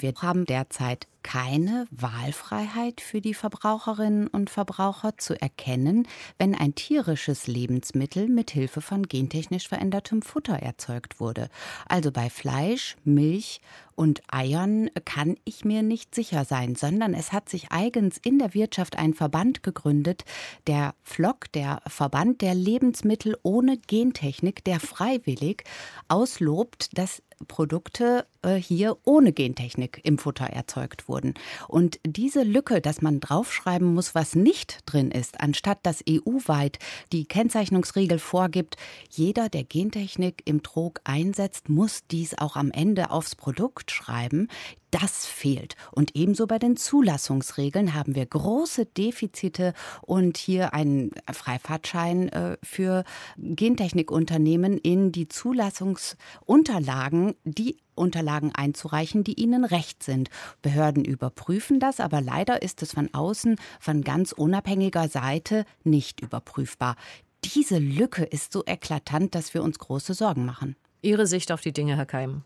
[0.00, 6.06] Wir haben derzeit keine Wahlfreiheit für die Verbraucherinnen und Verbraucher zu erkennen,
[6.38, 11.50] wenn ein tierisches Lebensmittel mit Hilfe von gentechnisch verändertem Futter erzeugt wurde.
[11.88, 13.60] Also bei Fleisch, Milch
[13.96, 18.54] und Eiern kann ich mir nicht sicher sein, sondern es hat sich eigens in der
[18.54, 20.24] Wirtschaft ein Verband gegründet,
[20.68, 25.64] der FLOC, der Verband der Lebensmittel ohne Gentechnik, der freiwillig
[26.06, 31.34] auslobt, dass Produkte äh, hier ohne Gentechnik im Futter erzeugt wurden.
[31.66, 36.78] Und diese Lücke, dass man draufschreiben muss, was nicht drin ist, anstatt dass EU-weit
[37.12, 38.76] die Kennzeichnungsregel vorgibt,
[39.10, 44.48] jeder, der Gentechnik im Trog einsetzt, muss dies auch am Ende aufs Produkt schreiben.
[44.90, 45.76] Das fehlt.
[45.92, 53.04] Und ebenso bei den Zulassungsregeln haben wir große Defizite und hier einen Freifahrtschein äh, für
[53.36, 60.30] Gentechnikunternehmen in die Zulassungsunterlagen, die Unterlagen einzureichen, die ihnen recht sind.
[60.62, 66.96] Behörden überprüfen das, aber leider ist es von außen, von ganz unabhängiger Seite nicht überprüfbar.
[67.44, 70.76] Diese Lücke ist so eklatant, dass wir uns große Sorgen machen.
[71.02, 72.42] Ihre Sicht auf die Dinge, Herr Keim.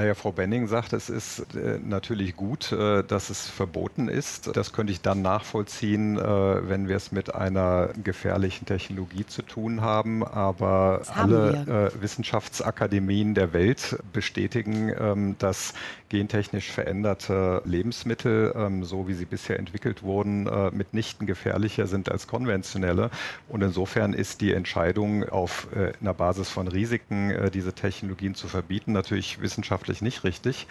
[0.00, 4.56] Naja, Frau Benning sagt, es ist äh, natürlich gut, äh, dass es verboten ist.
[4.56, 9.82] Das könnte ich dann nachvollziehen, äh, wenn wir es mit einer gefährlichen Technologie zu tun
[9.82, 10.24] haben.
[10.26, 15.74] Aber alle äh, Wissenschaftsakademien der Welt bestätigen, ähm, dass
[16.08, 22.26] gentechnisch veränderte Lebensmittel, ähm, so wie sie bisher entwickelt wurden, äh, mitnichten gefährlicher sind als
[22.26, 23.10] konventionelle.
[23.50, 28.92] Und insofern ist die Entscheidung auf äh, einer Basis von Risiken, diese Technologien zu verbieten,
[28.92, 30.66] natürlich wissenschaftlich wissenschaftlich nicht richtig.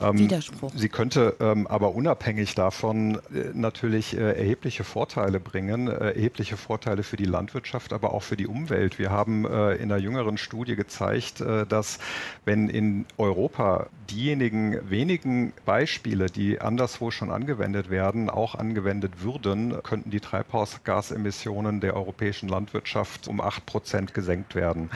[0.00, 0.72] Ähm, Widerspruch.
[0.74, 7.02] Sie könnte ähm, aber unabhängig davon äh, natürlich äh, erhebliche Vorteile bringen, äh, erhebliche Vorteile
[7.02, 8.98] für die Landwirtschaft, aber auch für die Umwelt.
[8.98, 11.98] Wir haben äh, in einer jüngeren Studie gezeigt, äh, dass
[12.44, 20.10] wenn in Europa diejenigen wenigen Beispiele, die anderswo schon angewendet werden, auch angewendet würden, könnten
[20.10, 24.90] die Treibhausgasemissionen der europäischen Landwirtschaft um acht Prozent gesenkt werden.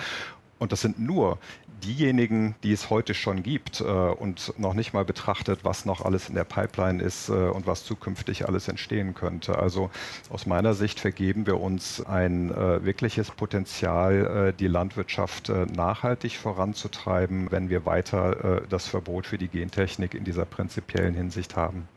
[0.60, 1.38] Und das sind nur
[1.82, 6.28] diejenigen, die es heute schon gibt äh, und noch nicht mal betrachtet, was noch alles
[6.28, 9.58] in der Pipeline ist äh, und was zukünftig alles entstehen könnte.
[9.58, 9.90] Also
[10.28, 16.36] aus meiner Sicht vergeben wir uns ein äh, wirkliches Potenzial, äh, die Landwirtschaft äh, nachhaltig
[16.36, 21.88] voranzutreiben, wenn wir weiter äh, das Verbot für die Gentechnik in dieser prinzipiellen Hinsicht haben.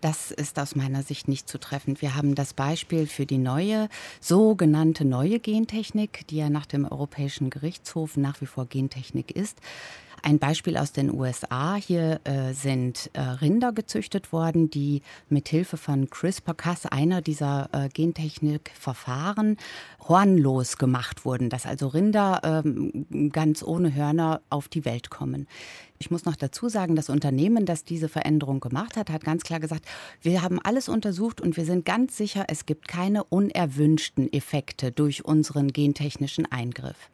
[0.00, 2.00] Das ist aus meiner Sicht nicht zutreffend.
[2.00, 3.88] Wir haben das Beispiel für die neue,
[4.20, 9.58] sogenannte neue Gentechnik, die ja nach dem Europäischen Gerichtshof nach wie vor Gentechnik ist.
[10.22, 11.76] Ein Beispiel aus den USA.
[11.76, 17.88] Hier äh, sind äh, Rinder gezüchtet worden, die mit Hilfe von CRISPR-Cas, einer dieser äh,
[17.88, 19.56] Gentechnikverfahren,
[20.08, 25.46] hornlos gemacht wurden, dass also Rinder ähm, ganz ohne Hörner auf die Welt kommen.
[25.98, 29.60] Ich muss noch dazu sagen, das Unternehmen, das diese Veränderung gemacht hat, hat ganz klar
[29.60, 29.84] gesagt,
[30.22, 35.26] wir haben alles untersucht und wir sind ganz sicher, es gibt keine unerwünschten Effekte durch
[35.26, 37.10] unseren gentechnischen Eingriff.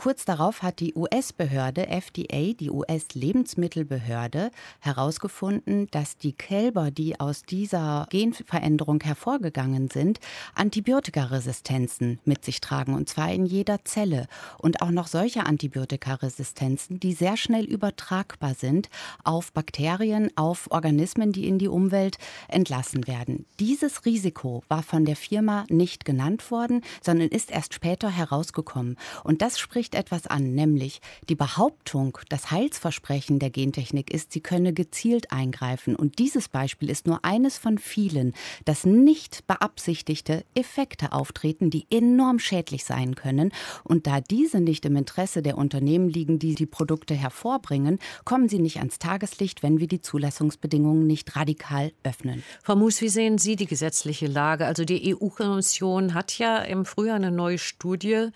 [0.00, 8.06] Kurz darauf hat die US-Behörde FDA, die US-Lebensmittelbehörde, herausgefunden, dass die Kälber, die aus dieser
[8.08, 10.18] Genveränderung hervorgegangen sind,
[10.54, 14.26] Antibiotikaresistenzen mit sich tragen, und zwar in jeder Zelle.
[14.56, 18.88] Und auch noch solche Antibiotikaresistenzen, die sehr schnell übertragbar sind
[19.22, 22.16] auf Bakterien, auf Organismen, die in die Umwelt
[22.48, 23.44] entlassen werden.
[23.58, 28.96] Dieses Risiko war von der Firma nicht genannt worden, sondern ist erst später herausgekommen.
[29.24, 34.40] Und das spricht spricht etwas an, nämlich die Behauptung, das Heilsversprechen der Gentechnik ist, sie
[34.40, 35.96] könne gezielt eingreifen.
[35.96, 42.38] Und dieses Beispiel ist nur eines von vielen, dass nicht beabsichtigte Effekte auftreten, die enorm
[42.38, 43.52] schädlich sein können.
[43.82, 48.60] Und da diese nicht im Interesse der Unternehmen liegen, die die Produkte hervorbringen, kommen sie
[48.60, 52.44] nicht ans Tageslicht, wenn wir die Zulassungsbedingungen nicht radikal öffnen.
[52.62, 54.66] Frau Mus, wie sehen Sie die gesetzliche Lage?
[54.66, 58.30] Also die EU-Kommission hat ja im Frühjahr eine neue Studie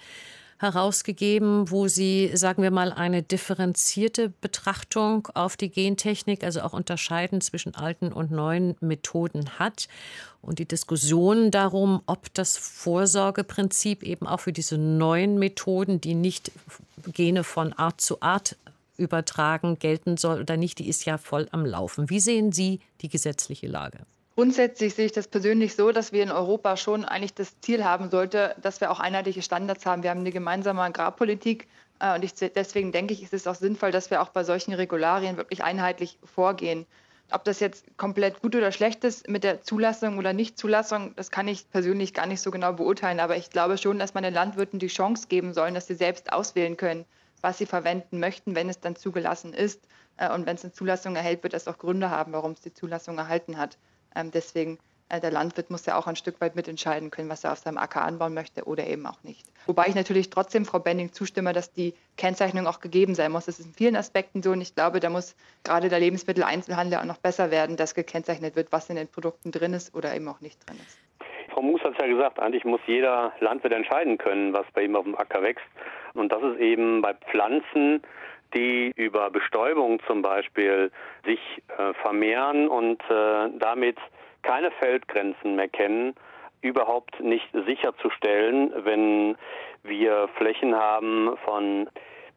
[0.59, 7.40] herausgegeben, wo sie, sagen wir mal, eine differenzierte Betrachtung auf die Gentechnik, also auch unterscheiden
[7.40, 9.88] zwischen alten und neuen Methoden hat.
[10.40, 16.53] Und die Diskussion darum, ob das Vorsorgeprinzip eben auch für diese neuen Methoden, die nicht
[17.12, 18.57] Gene von Art zu Art
[18.97, 22.11] übertragen, gelten soll oder nicht, die ist ja voll am Laufen.
[22.11, 24.01] Wie sehen Sie die gesetzliche Lage?
[24.37, 28.11] Grundsätzlich sehe ich das persönlich so, dass wir in Europa schon eigentlich das Ziel haben
[28.11, 30.03] sollte, dass wir auch einheitliche Standards haben.
[30.03, 31.68] Wir haben eine gemeinsame Agrarpolitik
[32.01, 34.75] äh, und ich, deswegen denke ich, ist es auch sinnvoll, dass wir auch bei solchen
[34.75, 36.85] Regularien wirklich einheitlich vorgehen.
[37.31, 41.47] Ob das jetzt komplett gut oder schlecht ist mit der Zulassung oder Nichtzulassung, das kann
[41.47, 43.20] ich persönlich gar nicht so genau beurteilen.
[43.20, 46.33] Aber ich glaube schon, dass man den Landwirten die Chance geben sollen, dass sie selbst
[46.33, 47.05] auswählen können,
[47.40, 49.87] was sie verwenden möchten, wenn es dann zugelassen ist.
[50.16, 52.75] Äh, und wenn es eine Zulassung erhält, wird es auch Gründe haben, warum es die
[52.75, 53.79] Zulassung erhalten hat.
[54.16, 57.53] Ähm, deswegen, äh, der Landwirt muss ja auch ein Stück weit mitentscheiden können, was er
[57.53, 59.46] auf seinem Acker anbauen möchte oder eben auch nicht.
[59.66, 63.46] Wobei ich natürlich trotzdem Frau Bending zustimme, dass die Kennzeichnung auch gegeben sein muss.
[63.46, 67.05] Das ist in vielen Aspekten so und ich glaube, da muss gerade der Lebensmitteleinzelhandel auch
[67.05, 70.40] noch besser werden, dass gekennzeichnet wird, was in den Produkten drin ist oder eben auch
[70.40, 70.98] nicht drin ist.
[71.55, 74.96] Frau Moos hat es ja gesagt, eigentlich muss jeder Landwirt entscheiden können, was bei ihm
[74.96, 75.64] auf dem Acker wächst.
[76.14, 78.03] Und das ist eben bei Pflanzen
[78.55, 80.90] die über Bestäubung zum Beispiel
[81.25, 81.40] sich
[81.77, 83.97] äh, vermehren und äh, damit
[84.43, 86.14] keine Feldgrenzen mehr kennen,
[86.61, 89.37] überhaupt nicht sicherzustellen, wenn
[89.83, 91.88] wir Flächen haben von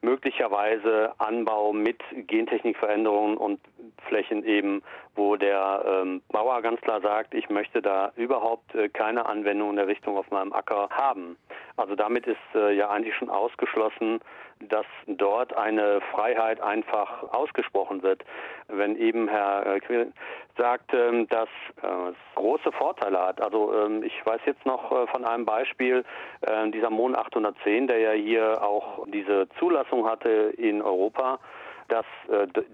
[0.01, 3.59] möglicherweise Anbau mit Gentechnikveränderungen und
[4.07, 4.83] Flächen eben,
[5.17, 9.75] wo der ähm, Bauer ganz klar sagt, ich möchte da überhaupt äh, keine Anwendung in
[9.75, 11.37] der Richtung auf meinem Acker haben.
[11.75, 14.19] Also damit ist äh, ja eigentlich schon ausgeschlossen,
[14.59, 18.23] dass dort eine Freiheit einfach ausgesprochen wird.
[18.67, 20.11] Wenn eben Herr Quill
[20.57, 21.49] sagt, ähm, dass
[21.83, 23.41] äh, es große Vorteile hat.
[23.41, 26.03] Also ähm, ich weiß jetzt noch äh, von einem Beispiel,
[26.41, 31.39] äh, dieser Mon 810, der ja hier auch diese Zulassung hatte in Europa,
[31.87, 32.05] dass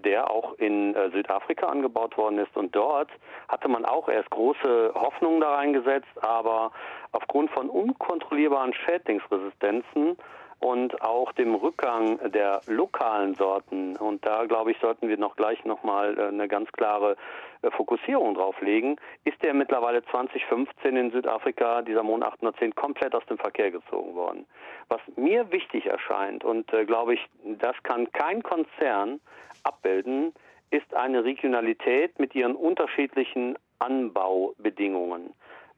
[0.04, 2.56] der auch in Südafrika angebaut worden ist.
[2.56, 3.10] Und dort
[3.48, 6.72] hatte man auch erst große Hoffnungen da reingesetzt, aber
[7.12, 10.16] aufgrund von unkontrollierbaren Schädlingsresistenzen
[10.60, 13.96] und auch dem Rückgang der lokalen Sorten.
[13.96, 17.16] Und da, glaube ich, sollten wir noch gleich nochmal äh, eine ganz klare
[17.62, 18.96] äh, Fokussierung drauf legen.
[19.24, 24.46] Ist der mittlerweile 2015 in Südafrika, dieser Mon 810, komplett aus dem Verkehr gezogen worden.
[24.88, 29.20] Was mir wichtig erscheint und äh, glaube ich, das kann kein Konzern
[29.62, 30.32] abbilden,
[30.70, 35.32] ist eine Regionalität mit ihren unterschiedlichen Anbaubedingungen.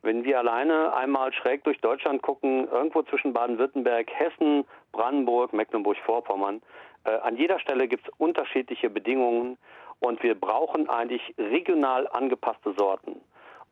[0.06, 6.62] Wenn wir alleine einmal schräg durch Deutschland gucken, irgendwo zwischen Baden-Württemberg, Hessen, Brandenburg, Mecklenburg-Vorpommern,
[7.04, 9.58] äh, an jeder Stelle gibt es unterschiedliche Bedingungen
[9.98, 13.20] und wir brauchen eigentlich regional angepasste Sorten.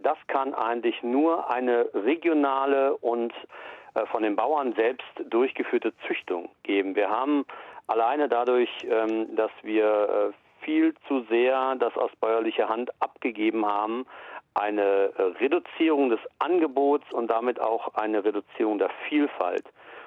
[0.00, 3.32] Das kann eigentlich nur eine regionale und
[3.94, 6.96] äh, von den Bauern selbst durchgeführte Züchtung geben.
[6.96, 7.46] Wir haben
[7.86, 14.04] alleine dadurch, ähm, dass wir äh, viel zu sehr das aus bäuerlicher Hand abgegeben haben,
[14.54, 19.64] eine Reduzierung des Angebots und damit auch eine Reduzierung der Vielfalt.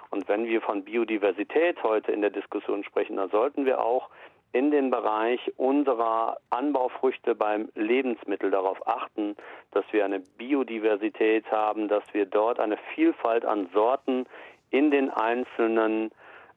[0.10, 4.10] Und wenn wir von Biodiversität heute in der Diskussion sprechen, dann sollten wir auch
[4.54, 9.36] in den Bereich unserer Anbaufrüchte beim Lebensmittel darauf achten,
[9.72, 14.26] dass wir eine Biodiversität haben, dass wir dort eine Vielfalt an Sorten
[14.70, 16.12] in den einzelnen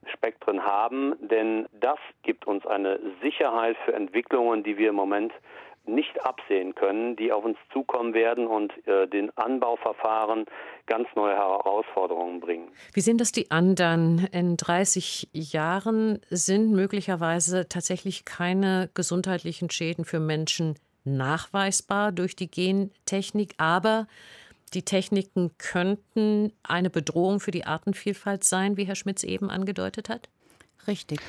[0.06, 5.32] Spektren haben, denn das gibt uns eine Sicherheit für Entwicklungen, die wir im Moment
[5.94, 10.46] nicht absehen können, die auf uns zukommen werden und äh, den Anbauverfahren
[10.86, 12.68] ganz neue Herausforderungen bringen.
[12.92, 14.26] Wie sehen das die anderen?
[14.32, 23.54] In 30 Jahren sind möglicherweise tatsächlich keine gesundheitlichen Schäden für Menschen nachweisbar durch die Gentechnik,
[23.58, 24.06] aber
[24.74, 30.28] die Techniken könnten eine Bedrohung für die Artenvielfalt sein, wie Herr Schmitz eben angedeutet hat?
[30.86, 31.20] Richtig.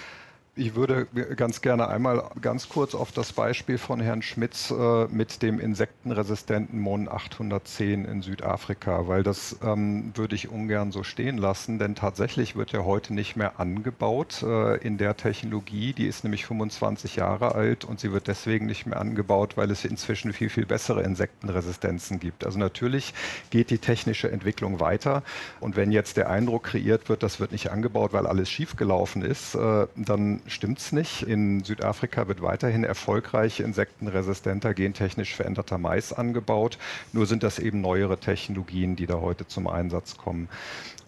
[0.53, 5.41] Ich würde ganz gerne einmal ganz kurz auf das Beispiel von Herrn Schmitz äh, mit
[5.41, 11.79] dem insektenresistenten Mon 810 in Südafrika, weil das ähm, würde ich ungern so stehen lassen,
[11.79, 15.93] denn tatsächlich wird er heute nicht mehr angebaut äh, in der Technologie.
[15.93, 19.85] Die ist nämlich 25 Jahre alt und sie wird deswegen nicht mehr angebaut, weil es
[19.85, 22.45] inzwischen viel, viel bessere Insektenresistenzen gibt.
[22.45, 23.13] Also natürlich
[23.51, 25.23] geht die technische Entwicklung weiter
[25.61, 29.55] und wenn jetzt der Eindruck kreiert wird, das wird nicht angebaut, weil alles schiefgelaufen ist,
[29.55, 31.23] äh, dann stimmt es nicht.
[31.23, 36.77] In Südafrika wird weiterhin erfolgreich insektenresistenter, gentechnisch veränderter Mais angebaut.
[37.13, 40.49] Nur sind das eben neuere Technologien, die da heute zum Einsatz kommen.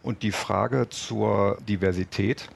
[0.02, 2.50] Und die Frage zur Diversität.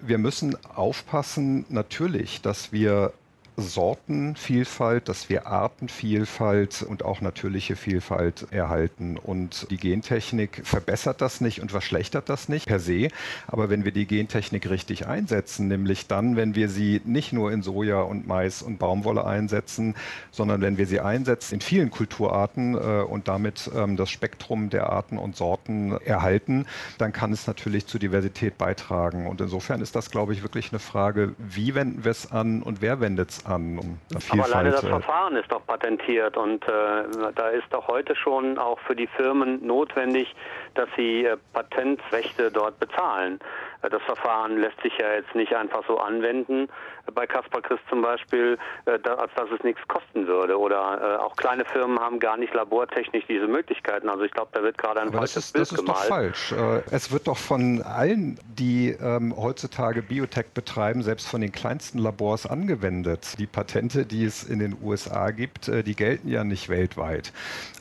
[0.00, 3.12] Wir müssen aufpassen, natürlich, dass wir
[3.58, 9.16] Sortenvielfalt, dass wir Artenvielfalt und auch natürliche Vielfalt erhalten.
[9.16, 13.08] Und die Gentechnik verbessert das nicht und verschlechtert das nicht per se.
[13.48, 17.62] Aber wenn wir die Gentechnik richtig einsetzen, nämlich dann, wenn wir sie nicht nur in
[17.62, 19.96] Soja und Mais und Baumwolle einsetzen,
[20.30, 24.90] sondern wenn wir sie einsetzen in vielen Kulturarten äh, und damit ähm, das Spektrum der
[24.90, 26.66] Arten und Sorten erhalten,
[26.98, 29.26] dann kann es natürlich zur Diversität beitragen.
[29.26, 32.80] Und insofern ist das, glaube ich, wirklich eine Frage, wie wenden wir es an und
[32.80, 33.78] wer wendet es an.
[33.78, 33.98] Um
[34.30, 38.78] Aber alleine das Verfahren ist doch patentiert und äh, da ist doch heute schon auch
[38.80, 40.34] für die Firmen notwendig,
[40.74, 43.40] dass sie äh, Patentrechte dort bezahlen.
[43.82, 46.68] Äh, das Verfahren lässt sich ja jetzt nicht einfach so anwenden
[47.14, 50.58] bei Caspar Christ zum Beispiel, äh, da, als dass es nichts kosten würde.
[50.58, 54.08] Oder äh, auch kleine Firmen haben gar nicht labortechnisch diese Möglichkeiten.
[54.08, 55.98] Also ich glaube, da wird gerade ein Aber falsches das ist, Bild das ist gemalt.
[55.98, 56.52] Doch falsch.
[56.52, 61.98] Äh, es wird doch von allen, die ähm, heutzutage Biotech betreiben, selbst von den kleinsten
[61.98, 63.38] Labors angewendet.
[63.38, 67.32] Die Patente, die es in den USA gibt, äh, die gelten ja nicht weltweit.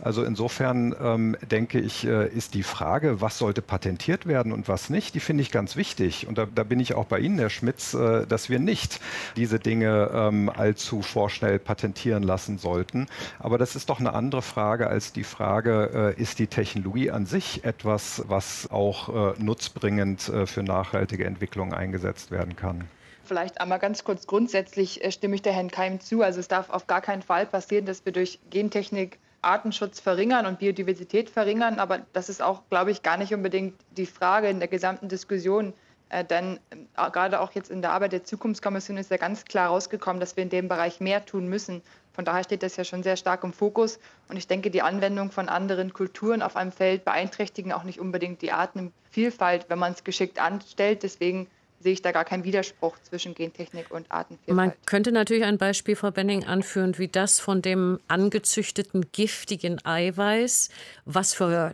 [0.03, 4.89] Also insofern ähm, denke ich, äh, ist die Frage, was sollte patentiert werden und was
[4.89, 6.27] nicht, die finde ich ganz wichtig.
[6.27, 8.99] Und da, da, bin ich auch bei Ihnen, Herr Schmitz, äh, dass wir nicht
[9.35, 13.07] diese Dinge ähm, allzu vorschnell patentieren lassen sollten.
[13.39, 17.25] Aber das ist doch eine andere Frage als die Frage, äh, ist die Technologie an
[17.25, 22.85] sich etwas, was auch äh, nutzbringend äh, für nachhaltige Entwicklung eingesetzt werden kann?
[23.27, 26.21] Vielleicht einmal ganz kurz grundsätzlich äh, stimme ich der Herrn Keim zu.
[26.21, 30.59] Also es darf auf gar keinen Fall passieren, dass wir durch Gentechnik Artenschutz verringern und
[30.59, 31.79] Biodiversität verringern.
[31.79, 35.73] Aber das ist auch, glaube ich, gar nicht unbedingt die Frage in der gesamten Diskussion.
[36.09, 39.69] Äh, denn äh, gerade auch jetzt in der Arbeit der Zukunftskommission ist ja ganz klar
[39.69, 41.81] rausgekommen, dass wir in dem Bereich mehr tun müssen.
[42.13, 43.99] Von daher steht das ja schon sehr stark im Fokus.
[44.27, 48.41] Und ich denke, die Anwendung von anderen Kulturen auf einem Feld beeinträchtigen auch nicht unbedingt
[48.41, 51.03] die Artenvielfalt, wenn man es geschickt anstellt.
[51.03, 51.47] Deswegen
[51.79, 54.55] sehe ich da gar keinen Widerspruch zwischen Gentechnik und Artenvielfalt.
[54.55, 60.69] Man könnte natürlich ein Beispiel, Frau Benning, anführen, wie das von dem angezüchteten giftigen Eiweiß,
[61.05, 61.73] was für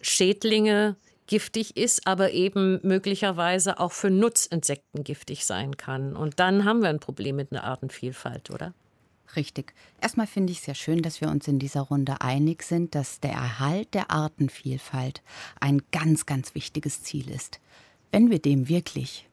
[0.00, 0.96] Schädlinge
[1.26, 6.16] giftig ist, aber eben möglicherweise auch für Nutzinsekten giftig sein kann.
[6.16, 8.74] Und dann haben wir ein Problem mit einer Artenvielfalt, oder?
[9.36, 9.72] Richtig.
[10.00, 13.20] Erstmal finde ich es sehr schön, dass wir uns in dieser Runde einig sind, dass
[13.20, 15.22] der Erhalt der Artenvielfalt
[15.60, 17.60] ein ganz, ganz wichtiges Ziel ist.
[18.12, 19.28] Wenn wir dem wirklich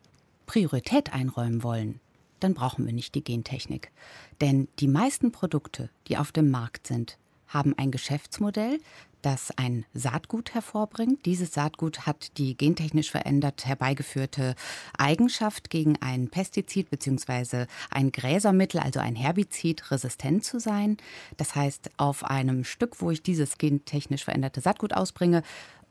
[0.48, 2.00] Priorität einräumen wollen,
[2.40, 3.92] dann brauchen wir nicht die Gentechnik.
[4.40, 7.18] Denn die meisten Produkte, die auf dem Markt sind,
[7.48, 8.80] haben ein Geschäftsmodell,
[9.22, 11.26] das ein Saatgut hervorbringt.
[11.26, 14.56] Dieses Saatgut hat die gentechnisch verändert herbeigeführte
[14.98, 17.66] Eigenschaft, gegen ein Pestizid bzw.
[17.90, 20.98] ein Gräsermittel, also ein Herbizid, resistent zu sein.
[21.38, 25.44] Das heißt, auf einem Stück, wo ich dieses gentechnisch veränderte Saatgut ausbringe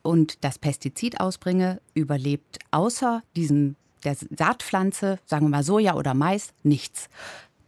[0.02, 6.52] und das Pestizid ausbringe, überlebt außer diesem der Saatpflanze, sagen wir mal Soja oder Mais,
[6.62, 7.08] nichts.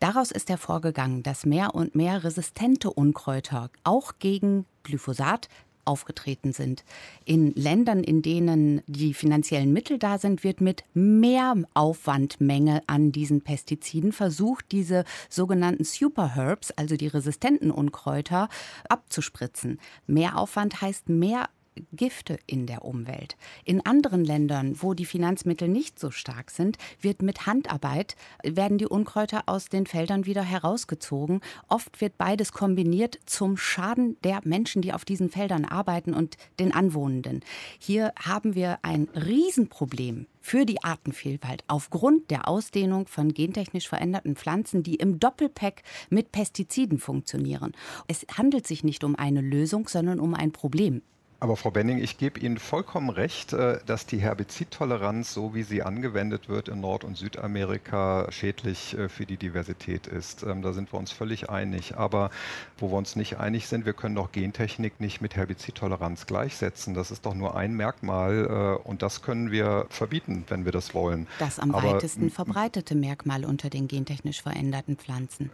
[0.02, 5.48] Daraus ist hervorgegangen, dass mehr und mehr resistente Unkräuter auch gegen Glyphosat
[5.84, 6.82] aufgetreten sind.
[7.24, 13.42] In Ländern, in denen die finanziellen Mittel da sind, wird mit mehr Aufwandmenge an diesen
[13.42, 18.48] Pestiziden versucht, diese sogenannten Superherbs, also die resistenten Unkräuter,
[18.88, 19.78] abzuspritzen.
[20.08, 21.48] Mehr Aufwand heißt mehr
[21.92, 23.36] Gifte in der Umwelt.
[23.64, 28.86] In anderen Ländern, wo die Finanzmittel nicht so stark sind, wird mit Handarbeit werden die
[28.86, 31.40] Unkräuter aus den Feldern wieder herausgezogen.
[31.68, 36.72] Oft wird beides kombiniert zum Schaden der Menschen, die auf diesen Feldern arbeiten und den
[36.72, 37.40] Anwohnenden.
[37.78, 44.82] Hier haben wir ein Riesenproblem für die Artenvielfalt aufgrund der Ausdehnung von gentechnisch veränderten Pflanzen,
[44.82, 47.72] die im Doppelpack mit Pestiziden funktionieren.
[48.08, 51.02] Es handelt sich nicht um eine Lösung, sondern um ein Problem.
[51.42, 55.82] Aber Frau Benning, ich gebe Ihnen vollkommen recht, äh, dass die Herbizidtoleranz, so wie sie
[55.82, 60.44] angewendet wird in Nord- und Südamerika, schädlich äh, für die Diversität ist.
[60.44, 61.96] Ähm, da sind wir uns völlig einig.
[61.96, 62.30] Aber
[62.78, 66.94] wo wir uns nicht einig sind, wir können doch Gentechnik nicht mit Herbizidtoleranz gleichsetzen.
[66.94, 70.94] Das ist doch nur ein Merkmal äh, und das können wir verbieten, wenn wir das
[70.94, 71.26] wollen.
[71.40, 75.50] Das am Aber, weitesten verbreitete Merkmal unter den gentechnisch veränderten Pflanzen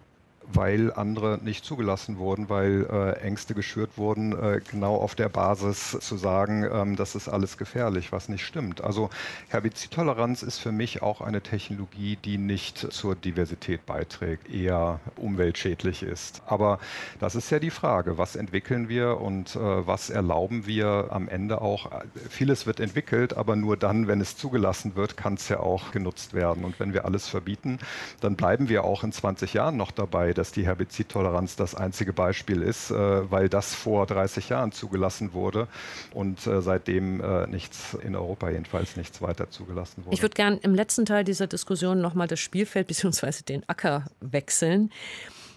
[0.52, 5.96] weil andere nicht zugelassen wurden, weil äh, Ängste geschürt wurden, äh, genau auf der Basis
[6.00, 8.82] zu sagen, ähm, das ist alles gefährlich, was nicht stimmt.
[8.82, 9.10] Also
[9.48, 16.42] Herbizidtoleranz ist für mich auch eine Technologie, die nicht zur Diversität beiträgt, eher umweltschädlich ist.
[16.46, 16.78] Aber
[17.20, 21.60] das ist ja die Frage, was entwickeln wir und äh, was erlauben wir am Ende
[21.60, 21.90] auch.
[22.30, 26.32] Vieles wird entwickelt, aber nur dann, wenn es zugelassen wird, kann es ja auch genutzt
[26.32, 26.64] werden.
[26.64, 27.78] Und wenn wir alles verbieten,
[28.20, 32.62] dann bleiben wir auch in 20 Jahren noch dabei, dass die Herbizidtoleranz das einzige Beispiel
[32.62, 35.68] ist, äh, weil das vor 30 Jahren zugelassen wurde
[36.14, 40.14] und äh, seitdem äh, nichts in Europa jedenfalls nichts weiter zugelassen wurde.
[40.14, 43.42] Ich würde gerne im letzten Teil dieser Diskussion nochmal das Spielfeld bzw.
[43.46, 44.90] den Acker wechseln.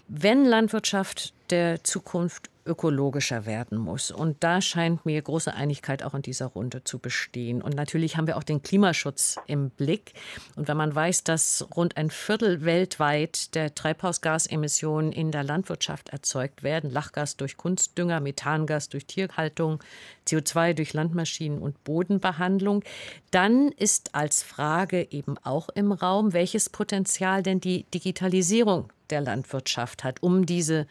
[0.08, 4.10] Wenn Landwirtschaft der Zukunft ökologischer werden muss.
[4.10, 7.62] Und da scheint mir große Einigkeit auch in dieser Runde zu bestehen.
[7.62, 10.14] Und natürlich haben wir auch den Klimaschutz im Blick.
[10.56, 16.62] Und wenn man weiß, dass rund ein Viertel weltweit der Treibhausgasemissionen in der Landwirtschaft erzeugt
[16.62, 19.80] werden, Lachgas durch Kunstdünger, Methangas durch Tierhaltung,
[20.26, 22.84] CO2 durch Landmaschinen und Bodenbehandlung,
[23.30, 30.04] dann ist als Frage eben auch im Raum, welches Potenzial denn die Digitalisierung der Landwirtschaft
[30.04, 30.86] hat, um diese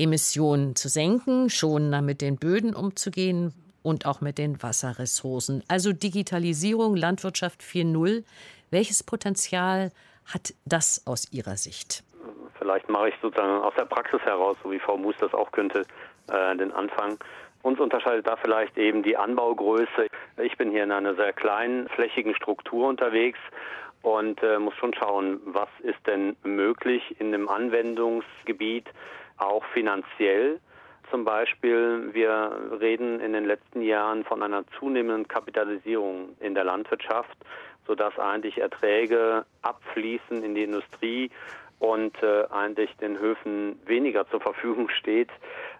[0.00, 5.62] Emissionen zu senken, schonender mit den Böden umzugehen und auch mit den Wasserressourcen.
[5.68, 8.24] Also Digitalisierung, Landwirtschaft 4.0.
[8.70, 9.90] Welches Potenzial
[10.32, 12.02] hat das aus Ihrer Sicht?
[12.58, 15.84] Vielleicht mache ich sozusagen aus der Praxis heraus, so wie Frau Mus das auch könnte,
[16.30, 17.18] äh, den Anfang.
[17.62, 20.06] Uns unterscheidet da vielleicht eben die Anbaugröße.
[20.42, 23.38] Ich bin hier in einer sehr kleinen, flächigen Struktur unterwegs
[24.02, 28.88] und äh, muss schon schauen, was ist denn möglich in dem Anwendungsgebiet,
[29.40, 30.60] auch finanziell.
[31.10, 37.36] Zum Beispiel, wir reden in den letzten Jahren von einer zunehmenden Kapitalisierung in der Landwirtschaft,
[37.86, 41.30] sodass eigentlich Erträge abfließen in die Industrie
[41.80, 45.30] und äh, eigentlich den Höfen weniger zur Verfügung steht.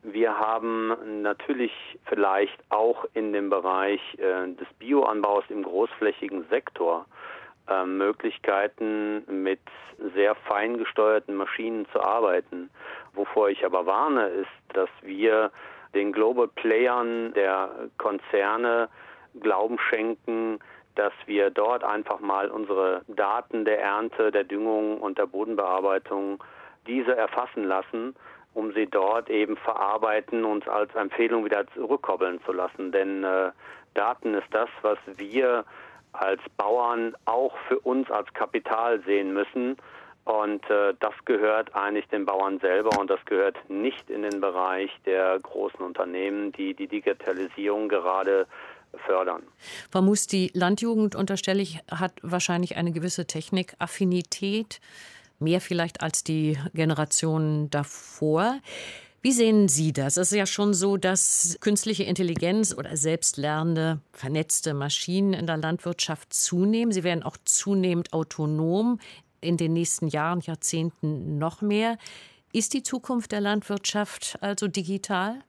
[0.02, 1.72] Wir haben natürlich
[2.06, 7.04] vielleicht auch in dem Bereich äh, des Bioanbaus im großflächigen Sektor
[7.68, 9.60] äh, Möglichkeiten, mit
[10.14, 12.70] sehr fein gesteuerten Maschinen zu arbeiten.
[13.14, 15.50] Wovor ich aber warne, ist, dass wir
[15.94, 18.88] den Global Playern der Konzerne
[19.40, 20.58] Glauben schenken,
[20.96, 26.42] dass wir dort einfach mal unsere Daten der Ernte, der Düngung und der Bodenbearbeitung
[26.86, 28.14] diese erfassen lassen,
[28.54, 32.90] um sie dort eben verarbeiten und als Empfehlung wieder zurückkoppeln zu lassen.
[32.90, 33.52] Denn äh,
[33.94, 35.64] Daten ist das, was wir
[36.12, 39.76] als Bauern auch für uns als Kapital sehen müssen.
[40.30, 44.90] Und äh, das gehört eigentlich den Bauern selber und das gehört nicht in den Bereich
[45.04, 48.46] der großen Unternehmen, die die Digitalisierung gerade
[49.06, 49.42] fördern.
[49.90, 54.80] Frau Mus, die Landjugend, unterstelle ich, hat wahrscheinlich eine gewisse Technikaffinität,
[55.40, 58.60] mehr vielleicht als die Generationen davor.
[59.22, 60.16] Wie sehen Sie das?
[60.16, 66.32] Es ist ja schon so, dass künstliche Intelligenz oder selbstlernende, vernetzte Maschinen in der Landwirtschaft
[66.32, 66.92] zunehmen.
[66.92, 69.00] Sie werden auch zunehmend autonom,
[69.40, 71.98] in den nächsten Jahren, Jahrzehnten noch mehr.
[72.52, 75.40] Ist die Zukunft der Landwirtschaft also digital?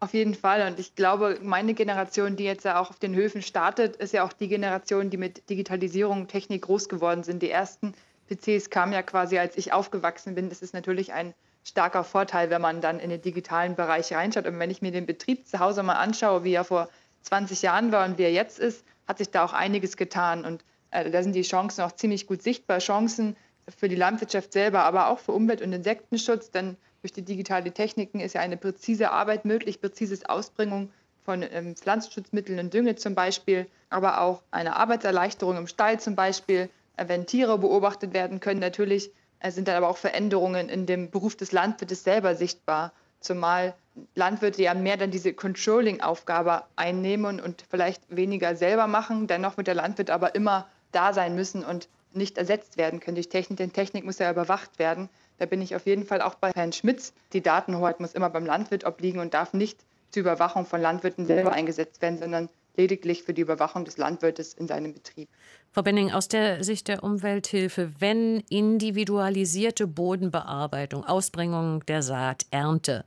[0.00, 0.66] Auf jeden Fall.
[0.66, 4.24] Und ich glaube, meine Generation, die jetzt ja auch auf den Höfen startet, ist ja
[4.24, 7.42] auch die Generation, die mit Digitalisierung, Technik groß geworden sind.
[7.42, 7.94] Die ersten
[8.28, 10.48] PCs kamen ja quasi, als ich aufgewachsen bin.
[10.48, 14.46] Das ist natürlich ein starker Vorteil, wenn man dann in den digitalen Bereich reinschaut.
[14.46, 16.88] Und wenn ich mir den Betrieb zu Hause mal anschaue, wie er vor
[17.22, 20.44] 20 Jahren war und wie er jetzt ist, hat sich da auch einiges getan.
[20.44, 20.64] Und
[20.94, 22.78] äh, da sind die Chancen auch ziemlich gut sichtbar.
[22.78, 23.36] Chancen
[23.76, 26.50] für die Landwirtschaft selber, aber auch für Umwelt- und Insektenschutz.
[26.50, 30.90] Denn durch die digitalen Techniken ist ja eine präzise Arbeit möglich, präzises Ausbringung
[31.24, 36.68] von ähm, Pflanzenschutzmitteln und Dünge zum Beispiel, aber auch eine Arbeitserleichterung im Stall zum Beispiel,
[36.96, 38.60] äh, wenn Tiere beobachtet werden können.
[38.60, 39.10] Natürlich
[39.46, 42.92] sind dann aber auch Veränderungen in dem Beruf des Landwirtes selber sichtbar.
[43.20, 43.74] zumal
[44.14, 49.74] Landwirte ja mehr dann diese Controlling-Aufgabe einnehmen und vielleicht weniger selber machen, dennoch mit der
[49.74, 54.04] Landwirt aber immer da sein müssen und nicht ersetzt werden können durch Technik, denn Technik
[54.04, 55.08] muss ja überwacht werden.
[55.38, 57.12] Da bin ich auf jeden Fall auch bei Herrn Schmitz.
[57.32, 59.80] Die Datenhoheit muss immer beim Landwirt obliegen und darf nicht
[60.10, 64.68] zur Überwachung von Landwirten selber eingesetzt werden, sondern lediglich für die Überwachung des Landwirtes in
[64.68, 65.28] seinem Betrieb.
[65.72, 73.04] Frau Benning, aus der Sicht der Umwelthilfe, wenn individualisierte Bodenbearbeitung, Ausbringung der Saat, Ernte,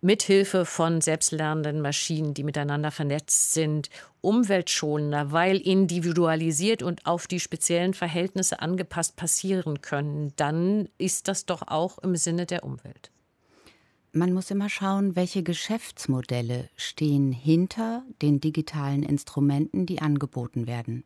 [0.00, 3.90] mithilfe von selbstlernenden Maschinen, die miteinander vernetzt sind,
[4.20, 11.62] umweltschonender, weil individualisiert und auf die speziellen Verhältnisse angepasst passieren können, dann ist das doch
[11.66, 13.10] auch im Sinne der Umwelt.
[14.12, 21.04] Man muss immer schauen, welche Geschäftsmodelle stehen hinter den digitalen Instrumenten, die angeboten werden.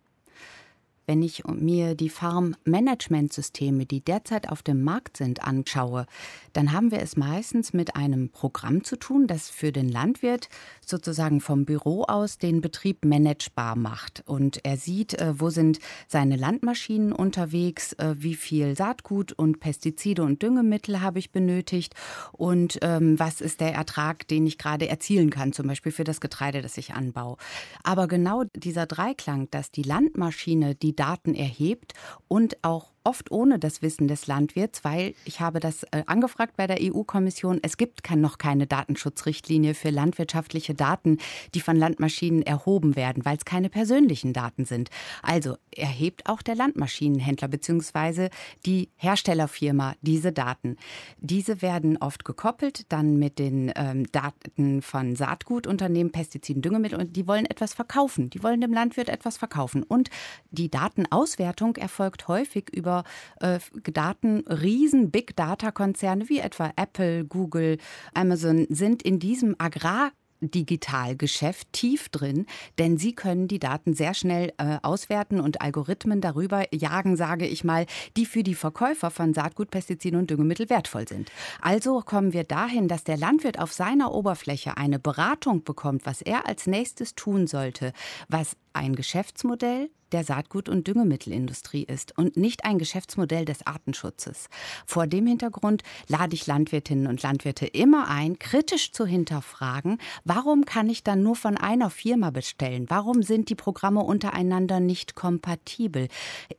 [1.13, 6.07] Wenn ich mir die Farm-Management-Systeme, die derzeit auf dem Markt sind, anschaue,
[6.55, 10.49] dann haben wir es meistens mit einem Programm zu tun, das für den Landwirt
[10.87, 14.23] sozusagen vom Büro aus den Betrieb managebar macht.
[14.25, 20.23] Und er sieht, äh, wo sind seine Landmaschinen unterwegs, äh, wie viel Saatgut und Pestizide
[20.23, 21.95] und Düngemittel habe ich benötigt
[22.33, 26.23] und ähm, was ist der Ertrag, den ich gerade erzielen kann, zum Beispiel für das
[26.23, 27.37] Getreide, das ich anbaue.
[27.83, 31.95] Aber genau dieser Dreiklang, dass die Landmaschine die Daten erhebt
[32.29, 36.67] und auch oft ohne das Wissen des Landwirts, weil ich habe das äh, angefragt bei
[36.67, 37.61] der EU-Kommission.
[37.63, 41.19] Es gibt kein, noch keine Datenschutzrichtlinie für landwirtschaftliche Daten,
[41.55, 44.91] die von Landmaschinen erhoben werden, weil es keine persönlichen Daten sind.
[45.23, 48.29] Also erhebt auch der Landmaschinenhändler bzw.
[48.67, 50.77] die Herstellerfirma diese Daten.
[51.19, 57.27] Diese werden oft gekoppelt dann mit den ähm, Daten von Saatgutunternehmen, Pestiziden, Düngemittel und die
[57.27, 58.31] wollen etwas verkaufen.
[58.31, 59.83] Die wollen dem Landwirt etwas verkaufen.
[59.83, 60.11] Und
[60.51, 63.05] die Datenauswertung erfolgt häufig über über
[63.41, 63.59] äh,
[63.91, 67.79] Daten, riesen Big Data Konzerne wie etwa Apple, Google,
[68.15, 70.13] Amazon sind in diesem Agrar
[70.45, 76.65] Digitalgeschäft tief drin, denn sie können die Daten sehr schnell äh, auswerten und Algorithmen darüber
[76.75, 77.87] jagen, sage ich mal,
[78.17, 81.31] die für die Verkäufer von Saatgut, Pestiziden und Düngemittel wertvoll sind.
[81.61, 86.49] Also kommen wir dahin, dass der Landwirt auf seiner Oberfläche eine Beratung bekommt, was er
[86.49, 87.93] als nächstes tun sollte,
[88.29, 94.49] was ein Geschäftsmodell der Saatgut- und Düngemittelindustrie ist und nicht ein Geschäftsmodell des Artenschutzes.
[94.87, 100.89] Vor dem Hintergrund lade ich Landwirtinnen und Landwirte immer ein, kritisch zu hinterfragen, warum kann
[100.89, 102.87] ich dann nur von einer Firma bestellen?
[102.89, 106.09] Warum sind die Programme untereinander nicht kompatibel?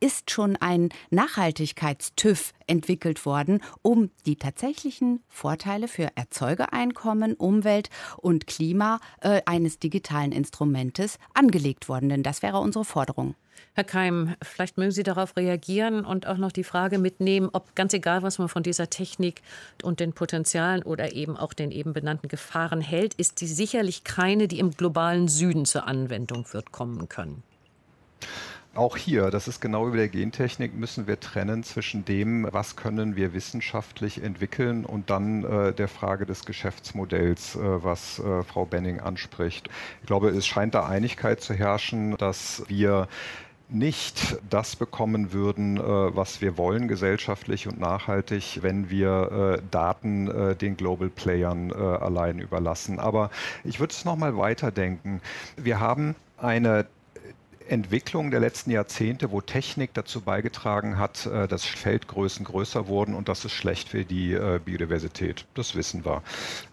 [0.00, 9.00] Ist schon ein Nachhaltigkeits-TÜV entwickelt worden, um die tatsächlichen Vorteile für Erzeugereinkommen, Umwelt und Klima
[9.20, 12.08] äh, eines digitalen Instrumentes angelegt worden?
[12.08, 13.34] Denn das wäre unsere Forderung.
[13.72, 17.94] Herr Keim, vielleicht mögen Sie darauf reagieren und auch noch die Frage mitnehmen, ob ganz
[17.94, 19.42] egal, was man von dieser Technik
[19.82, 24.48] und den Potenzialen oder eben auch den eben benannten Gefahren hält, ist sie sicherlich keine,
[24.48, 27.42] die im globalen Süden zur Anwendung wird kommen können.
[28.74, 33.14] Auch hier, das ist genau wie der Gentechnik, müssen wir trennen zwischen dem, was können
[33.14, 38.98] wir wissenschaftlich entwickeln und dann äh, der Frage des Geschäftsmodells, äh, was äh, Frau Benning
[38.98, 39.68] anspricht.
[40.00, 43.06] Ich glaube, es scheint da Einigkeit zu herrschen, dass wir
[43.68, 50.28] nicht das bekommen würden, äh, was wir wollen, gesellschaftlich und nachhaltig, wenn wir äh, Daten
[50.28, 52.98] äh, den Global Playern allein überlassen.
[52.98, 53.30] Aber
[53.64, 55.20] ich würde es nochmal weiterdenken.
[55.56, 56.86] Wir haben eine
[57.68, 63.28] Entwicklung der letzten Jahrzehnte, wo Technik dazu beigetragen hat, äh, dass Feldgrößen größer wurden und
[63.28, 65.46] das ist schlecht für die äh, Biodiversität.
[65.54, 66.22] Das wissen wir.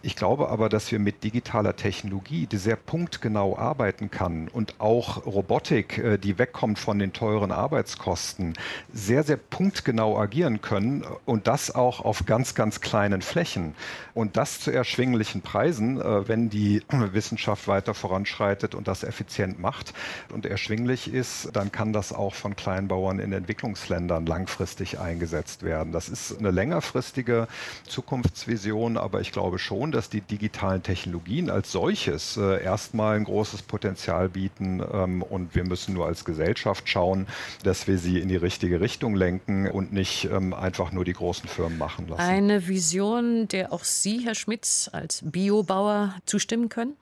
[0.02, 5.24] Ich glaube aber, dass wir mit digitaler Technologie, die sehr punktgenau arbeiten kann und auch
[5.24, 8.52] Robotik, äh, die wegkommt von den teuren Arbeitskosten,
[8.92, 13.74] sehr, sehr punktgenau agieren können und das auch auf ganz, ganz kleinen Flächen.
[14.14, 19.94] Und das zu erschwinglichen Preisen, wenn die Wissenschaft weiter voranschreitet und das effizient macht
[20.32, 25.92] und erschwinglich erschwinglich ist, dann kann das auch von Kleinbauern in Entwicklungsländern langfristig eingesetzt werden.
[25.92, 27.46] Das ist eine längerfristige
[27.86, 33.62] Zukunftsvision, aber ich glaube schon, dass die digitalen Technologien als solches äh, erstmal ein großes
[33.62, 37.26] Potenzial bieten ähm, und wir müssen nur als Gesellschaft schauen,
[37.62, 41.48] dass wir sie in die richtige Richtung lenken und nicht ähm, einfach nur die großen
[41.48, 42.20] Firmen machen lassen.
[42.20, 46.96] Eine Vision, der auch Sie, Herr Schmitz, als Biobauer zustimmen können?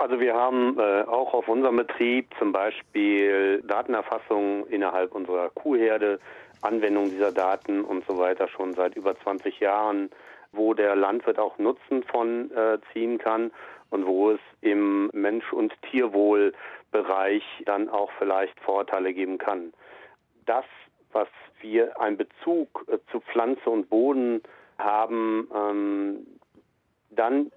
[0.00, 6.18] Also wir haben äh, auch auf unserem Betrieb zum Beispiel Datenerfassung innerhalb unserer Kuhherde,
[6.62, 10.08] Anwendung dieser Daten und so weiter schon seit über 20 Jahren,
[10.52, 13.50] wo der Landwirt auch Nutzen von äh, ziehen kann
[13.90, 19.74] und wo es im Mensch- und Tierwohlbereich dann auch vielleicht Vorteile geben kann.
[20.46, 20.64] Das,
[21.12, 21.28] was
[21.60, 24.42] wir einen Bezug äh, zu Pflanze und Boden
[24.78, 26.26] haben, ähm,
[27.10, 27.52] dann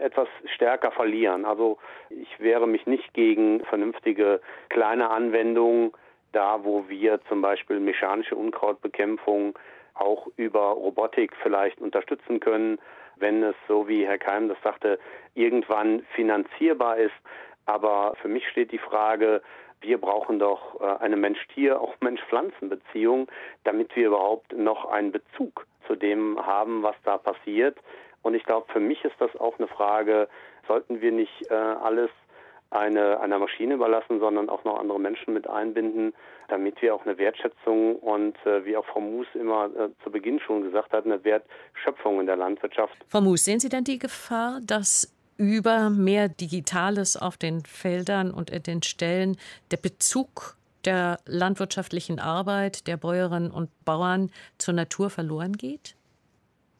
[0.00, 1.44] etwas stärker verlieren.
[1.44, 1.78] Also
[2.10, 5.92] ich wehre mich nicht gegen vernünftige kleine Anwendungen,
[6.32, 9.58] da wo wir zum Beispiel mechanische Unkrautbekämpfung
[9.94, 12.78] auch über Robotik vielleicht unterstützen können,
[13.16, 14.98] wenn es, so wie Herr Keim das sagte,
[15.34, 17.14] irgendwann finanzierbar ist.
[17.66, 19.42] Aber für mich steht die Frage,
[19.82, 23.28] wir brauchen doch äh, eine Mensch-Tier, auch Mensch-Pflanzen-Beziehung,
[23.64, 27.78] damit wir überhaupt noch einen Bezug zu dem haben, was da passiert.
[28.22, 30.28] Und ich glaube, für mich ist das auch eine Frage,
[30.66, 32.10] sollten wir nicht äh, alles
[32.70, 36.14] eine, einer Maschine überlassen, sondern auch noch andere Menschen mit einbinden,
[36.48, 40.38] damit wir auch eine Wertschätzung und äh, wie auch Frau Moos immer äh, zu Beginn
[40.40, 42.94] schon gesagt hat, eine Wertschöpfung in der Landwirtschaft.
[43.08, 48.50] Frau Moos, sehen Sie denn die Gefahr, dass über mehr Digitales auf den Feldern und
[48.50, 49.36] in den Stellen
[49.70, 55.96] der Bezug der landwirtschaftlichen Arbeit der Bäuerinnen und Bauern zur Natur verloren geht?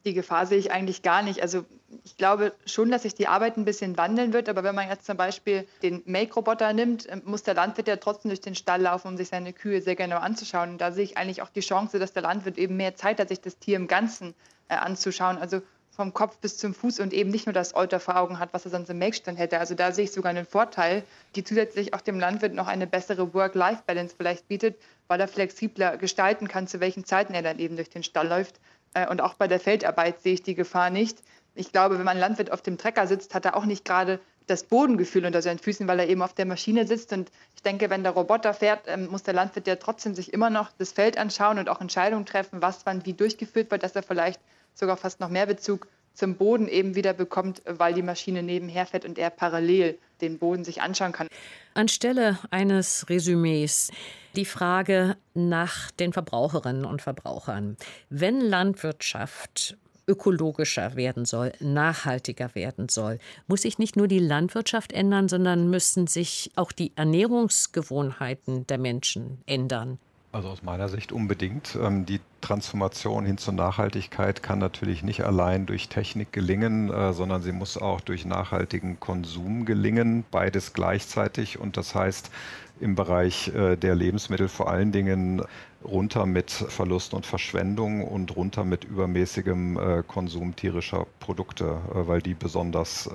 [0.05, 1.41] Die Gefahr sehe ich eigentlich gar nicht.
[1.41, 1.65] Also
[2.03, 5.05] ich glaube schon, dass sich die Arbeit ein bisschen wandeln wird, aber wenn man jetzt
[5.05, 9.09] zum Beispiel den Make-Roboter nimmt, ähm, muss der Landwirt ja trotzdem durch den Stall laufen,
[9.09, 10.71] um sich seine Kühe sehr genau anzuschauen.
[10.71, 13.29] Und da sehe ich eigentlich auch die Chance, dass der Landwirt eben mehr Zeit hat,
[13.29, 14.33] sich das Tier im Ganzen
[14.69, 15.37] äh, anzuschauen.
[15.37, 18.53] Also vom Kopf bis zum Fuß und eben nicht nur das Euter vor Augen hat,
[18.53, 19.59] was er sonst im Make-Stand hätte.
[19.59, 21.03] Also da sehe ich sogar einen Vorteil,
[21.35, 24.77] die zusätzlich auch dem Landwirt noch eine bessere Work-Life-Balance vielleicht bietet,
[25.11, 28.61] weil er flexibler gestalten kann, zu welchen Zeiten er dann eben durch den Stall läuft
[28.93, 31.17] äh, und auch bei der Feldarbeit sehe ich die Gefahr nicht.
[31.53, 34.63] Ich glaube, wenn man Landwirt auf dem Trecker sitzt, hat er auch nicht gerade das
[34.63, 37.11] Bodengefühl unter seinen Füßen, weil er eben auf der Maschine sitzt.
[37.11, 40.49] Und ich denke, wenn der Roboter fährt, ähm, muss der Landwirt ja trotzdem sich immer
[40.49, 44.03] noch das Feld anschauen und auch Entscheidungen treffen, was wann wie durchgeführt wird, dass er
[44.03, 44.39] vielleicht
[44.73, 49.05] sogar fast noch mehr Bezug zum Boden eben wieder bekommt, weil die Maschine nebenher fährt
[49.05, 51.27] und er parallel den Boden sich anschauen kann.
[51.73, 53.91] Anstelle eines Resümees
[54.35, 57.77] die Frage nach den Verbraucherinnen und Verbrauchern.
[58.09, 65.29] Wenn Landwirtschaft ökologischer werden soll, nachhaltiger werden soll, muss sich nicht nur die Landwirtschaft ändern,
[65.29, 69.99] sondern müssen sich auch die Ernährungsgewohnheiten der Menschen ändern.
[70.33, 71.75] Also aus meiner Sicht unbedingt.
[71.75, 77.41] Ähm, die Transformation hin zur Nachhaltigkeit kann natürlich nicht allein durch Technik gelingen, äh, sondern
[77.41, 81.59] sie muss auch durch nachhaltigen Konsum gelingen, beides gleichzeitig.
[81.59, 82.31] Und das heißt
[82.79, 85.43] im Bereich äh, der Lebensmittel vor allen Dingen
[85.83, 92.35] runter mit Verlust und Verschwendung und runter mit übermäßigem äh, Konsum tierischer Produkte, weil die
[92.35, 93.09] besonders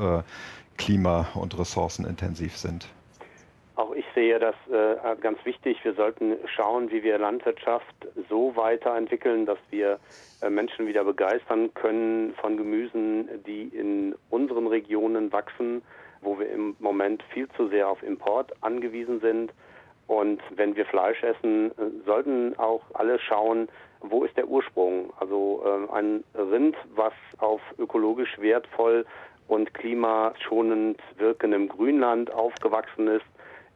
[0.76, 2.88] klima- und ressourcenintensiv sind.
[3.76, 5.84] Auch ich sehe das äh, ganz wichtig.
[5.84, 7.94] Wir sollten schauen, wie wir Landwirtschaft
[8.30, 9.98] so weiterentwickeln, dass wir
[10.40, 15.82] äh, Menschen wieder begeistern können von Gemüsen, die in unseren Regionen wachsen,
[16.22, 19.52] wo wir im Moment viel zu sehr auf Import angewiesen sind.
[20.06, 23.68] Und wenn wir Fleisch essen, äh, sollten auch alle schauen,
[24.00, 25.12] wo ist der Ursprung?
[25.20, 29.04] Also äh, ein Rind, was auf ökologisch wertvoll
[29.48, 33.26] und klimaschonend wirkendem Grünland aufgewachsen ist,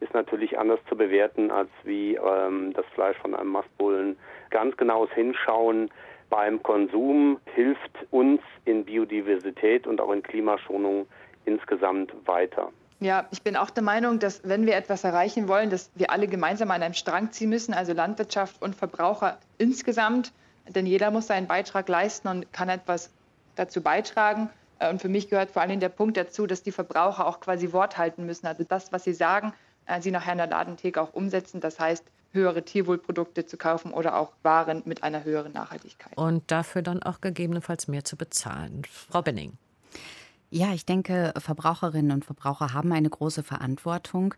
[0.01, 4.17] ist natürlich anders zu bewerten als wie ähm, das Fleisch von einem Mastbullen.
[4.49, 5.89] Ganz genaues Hinschauen
[6.29, 11.07] beim Konsum hilft uns in Biodiversität und auch in Klimaschonung
[11.45, 12.69] insgesamt weiter.
[12.99, 16.27] Ja, ich bin auch der Meinung, dass wenn wir etwas erreichen wollen, dass wir alle
[16.27, 20.33] gemeinsam an einem Strang ziehen müssen, also Landwirtschaft und Verbraucher insgesamt,
[20.67, 23.11] denn jeder muss seinen Beitrag leisten und kann etwas
[23.55, 24.49] dazu beitragen.
[24.79, 27.73] Äh, und für mich gehört vor allem der Punkt dazu, dass die Verbraucher auch quasi
[27.73, 28.47] Wort halten müssen.
[28.47, 29.53] Also das, was sie sagen,
[29.99, 31.61] sie nachher in der Ladentheke auch umsetzen.
[31.61, 36.17] Das heißt, höhere Tierwohlprodukte zu kaufen oder auch Waren mit einer höheren Nachhaltigkeit.
[36.17, 38.83] Und dafür dann auch gegebenenfalls mehr zu bezahlen.
[38.89, 39.57] Frau Benning.
[40.53, 44.33] Ja, ich denke, Verbraucherinnen und Verbraucher haben eine große Verantwortung.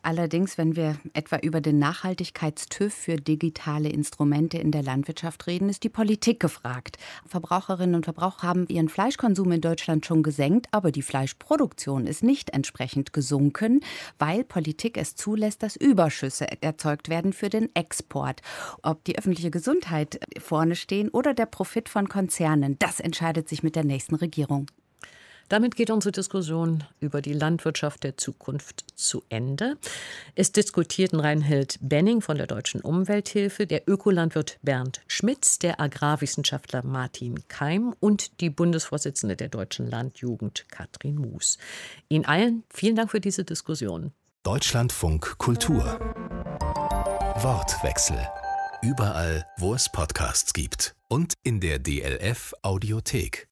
[0.00, 5.82] Allerdings, wenn wir etwa über den Nachhaltigkeitstüv für digitale Instrumente in der Landwirtschaft reden, ist
[5.82, 6.98] die Politik gefragt.
[7.26, 12.50] Verbraucherinnen und Verbraucher haben ihren Fleischkonsum in Deutschland schon gesenkt, aber die Fleischproduktion ist nicht
[12.50, 13.80] entsprechend gesunken,
[14.20, 18.40] weil Politik es zulässt, dass Überschüsse erzeugt werden für den Export.
[18.84, 23.74] Ob die öffentliche Gesundheit vorne stehen oder der Profit von Konzernen, das entscheidet sich mit
[23.74, 24.70] der nächsten Regierung.
[25.48, 29.76] Damit geht unsere Diskussion über die Landwirtschaft der Zukunft zu Ende.
[30.34, 37.46] Es diskutierten Reinhild Benning von der Deutschen Umwelthilfe, der Ökolandwirt Bernd Schmitz, der Agrarwissenschaftler Martin
[37.48, 41.58] Keim und die Bundesvorsitzende der Deutschen Landjugend Katrin Moos.
[42.08, 44.12] Ihnen allen vielen Dank für diese Diskussion.
[44.42, 45.98] Deutschlandfunk Kultur.
[47.42, 48.18] Wortwechsel.
[48.82, 53.45] Überall, wo es Podcasts gibt und in der DLF Audiothek.